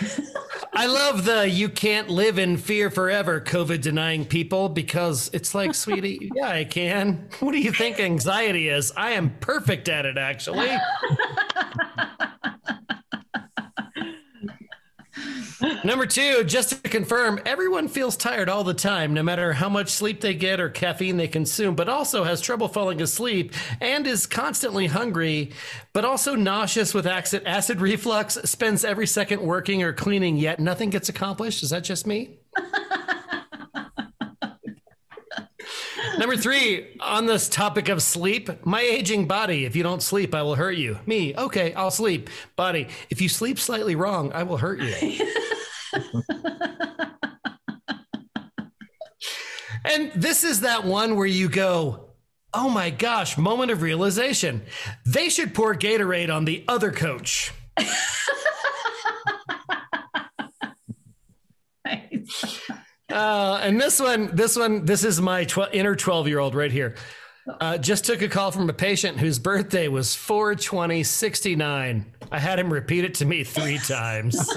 [0.74, 5.74] I love the "you can't live in fear forever" COVID denying people because it's like,
[5.74, 7.28] sweetie, yeah, I can.
[7.40, 8.92] What do you think anxiety is?
[8.96, 10.70] I am perfect at it, actually.
[15.84, 19.90] Number two, just to confirm, everyone feels tired all the time, no matter how much
[19.90, 24.24] sleep they get or caffeine they consume, but also has trouble falling asleep and is
[24.24, 25.50] constantly hungry,
[25.92, 30.88] but also nauseous with acid, acid reflux, spends every second working or cleaning, yet nothing
[30.88, 31.62] gets accomplished.
[31.62, 32.38] Is that just me?
[36.16, 39.66] Number three, on this topic of sleep, my aging body.
[39.66, 40.98] If you don't sleep, I will hurt you.
[41.04, 42.30] Me, okay, I'll sleep.
[42.56, 45.26] Body, if you sleep slightly wrong, I will hurt you.
[49.84, 52.10] and this is that one where you go,
[52.52, 54.62] oh my gosh, moment of realization.
[55.04, 57.52] They should pour Gatorade on the other coach.
[63.10, 66.72] Uh, and this one, this one, this is my tw- inner 12 year old right
[66.72, 66.96] here.
[67.46, 72.06] Uh, just took a call from a patient whose birthday was 42069.
[72.32, 74.38] I had him repeat it to me three times.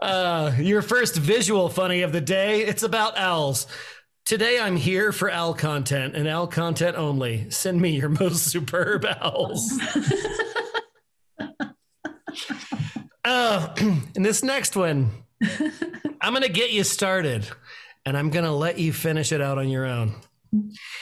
[0.00, 2.60] uh, your first visual funny of the day.
[2.60, 3.66] It's about owls.
[4.24, 7.50] Today I'm here for owl content and owl content only.
[7.50, 9.72] Send me your most superb owls.
[13.24, 13.74] Uh,
[14.14, 15.10] and this next one,
[16.20, 17.48] I'm going to get you started
[18.06, 20.14] and I'm going to let you finish it out on your own.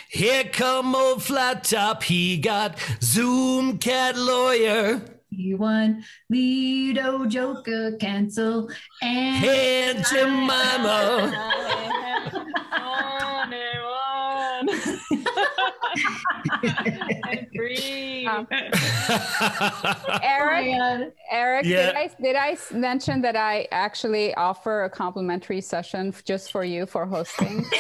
[0.09, 2.03] Here come old flat top.
[2.03, 5.03] He got Zoom cat lawyer.
[5.31, 8.71] He won Lido Joker cancel
[9.03, 11.59] and Hey, Jemima.
[18.27, 18.47] Um,
[20.23, 21.13] Eric, God.
[21.31, 21.87] Eric, Yeah.
[21.87, 26.65] did I did I s- mention that I actually offer a complimentary session just for
[26.65, 27.65] you for hosting?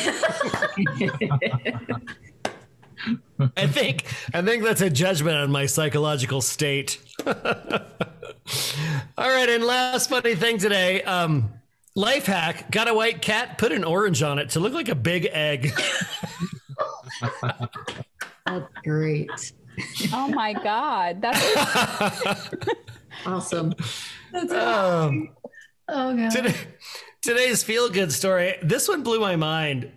[3.57, 6.99] I think I think that's a judgment on my psychological state.
[7.27, 7.35] All
[9.29, 11.03] right, and last funny thing today.
[11.03, 11.51] Um,
[11.97, 14.95] life hack: got a white cat, put an orange on it to look like a
[14.95, 15.73] big egg.
[18.47, 19.31] That's great.
[20.13, 22.37] oh my God, that's
[23.27, 23.75] Awesome.
[24.35, 25.29] Um,
[25.89, 26.31] Oh god.
[26.31, 26.55] Today,
[27.23, 28.57] today's feel good story.
[28.63, 29.91] This one blew my mind.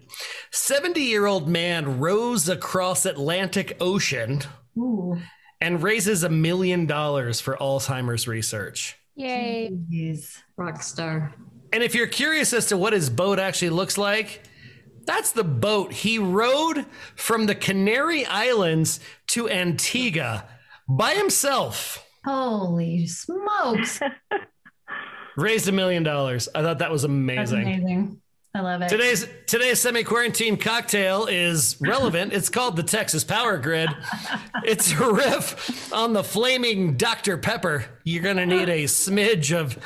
[0.52, 4.42] 70 year old man rows across Atlantic Ocean
[4.78, 5.18] Ooh.
[5.62, 8.96] and raises a million dollars for Alzheimer's research.
[9.16, 9.72] yay.
[9.92, 10.38] Jeez.
[10.58, 11.34] Rock star.
[11.74, 14.42] And if you're curious as to what his boat actually looks like,
[15.06, 16.86] that's the boat he rowed
[17.16, 20.46] from the Canary Islands to Antigua
[20.88, 22.06] by himself.
[22.24, 24.00] Holy smokes.
[25.38, 26.48] Raised a million dollars.
[26.56, 27.62] I thought that was That's amazing.
[27.64, 28.22] amazing.
[28.54, 28.88] I love it.
[28.88, 32.32] Today's today's semi-quarantine cocktail is relevant.
[32.32, 33.90] it's called the Texas Power Grid.
[34.64, 37.38] It's a riff on the flaming Dr.
[37.38, 37.86] Pepper.
[38.04, 39.78] You're gonna need a smidge of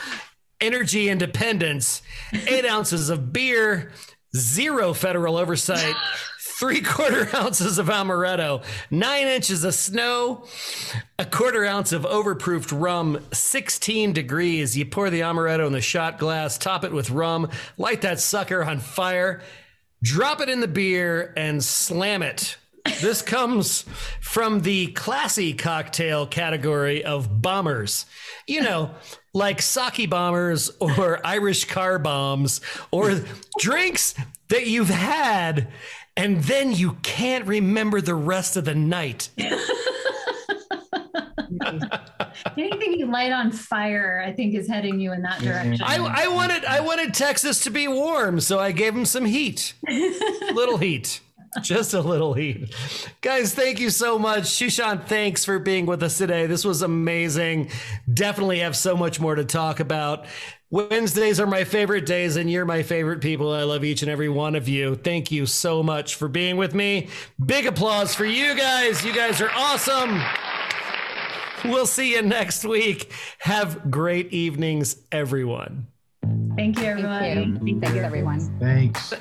[0.62, 2.02] energy independence,
[2.48, 3.92] eight ounces of beer,
[4.36, 5.96] zero federal oversight,
[6.60, 10.46] three quarter ounces of amaretto, nine inches of snow,
[11.18, 14.78] a quarter ounce of overproofed rum, 16 degrees.
[14.78, 18.64] You pour the amaretto in the shot glass, top it with rum, light that sucker
[18.64, 19.42] on fire,
[20.04, 22.58] drop it in the beer, and slam it.
[23.02, 23.86] This comes
[24.20, 28.06] from the classy cocktail category of bombers.
[28.48, 28.92] You know,
[29.34, 32.62] like sake bombers or Irish car bombs
[32.92, 33.22] or
[33.60, 34.16] drinks
[34.50, 35.68] that you've had
[36.20, 39.30] and then you can't remember the rest of the night.
[42.58, 45.82] Anything you light on fire, I think, is heading you in that direction.
[45.82, 49.74] I, I wanted I wanted Texas to be warm, so I gave him some heat.
[50.54, 51.22] little heat.
[51.62, 52.74] Just a little heat.
[53.22, 54.44] Guys, thank you so much.
[54.44, 56.46] Shushan, thanks for being with us today.
[56.46, 57.70] This was amazing.
[58.12, 60.26] Definitely have so much more to talk about.
[60.72, 63.52] Wednesdays are my favorite days, and you're my favorite people.
[63.52, 64.94] I love each and every one of you.
[64.94, 67.10] Thank you so much for being with me.
[67.44, 69.04] Big applause for you guys.
[69.04, 70.22] You guys are awesome.
[71.66, 73.12] We'll see you next week.
[73.40, 75.88] Have great evenings, everyone.
[76.56, 77.68] Thank you, Thank everyone.
[77.68, 77.80] you.
[77.80, 78.60] Thanks, everyone.
[78.60, 79.14] Thanks.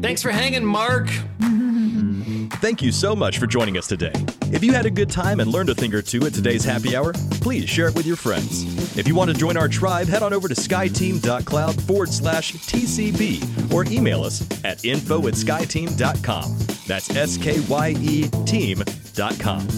[0.00, 1.06] Thanks for hanging, Mark.
[1.06, 1.67] Mm-hmm.
[1.88, 2.46] Mm-hmm.
[2.60, 4.12] Thank you so much for joining us today.
[4.52, 6.96] If you had a good time and learned a thing or two at today's happy
[6.96, 8.96] hour, please share it with your friends.
[8.96, 13.72] If you want to join our tribe, head on over to skyeteam.cloud forward slash TCB
[13.72, 16.58] or email us at info at skyeteam.com.
[16.86, 19.68] That's S K Y E team.com.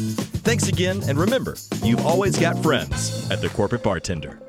[0.42, 4.40] Thanks again, and remember, you've always got friends at the Corporate Bartender.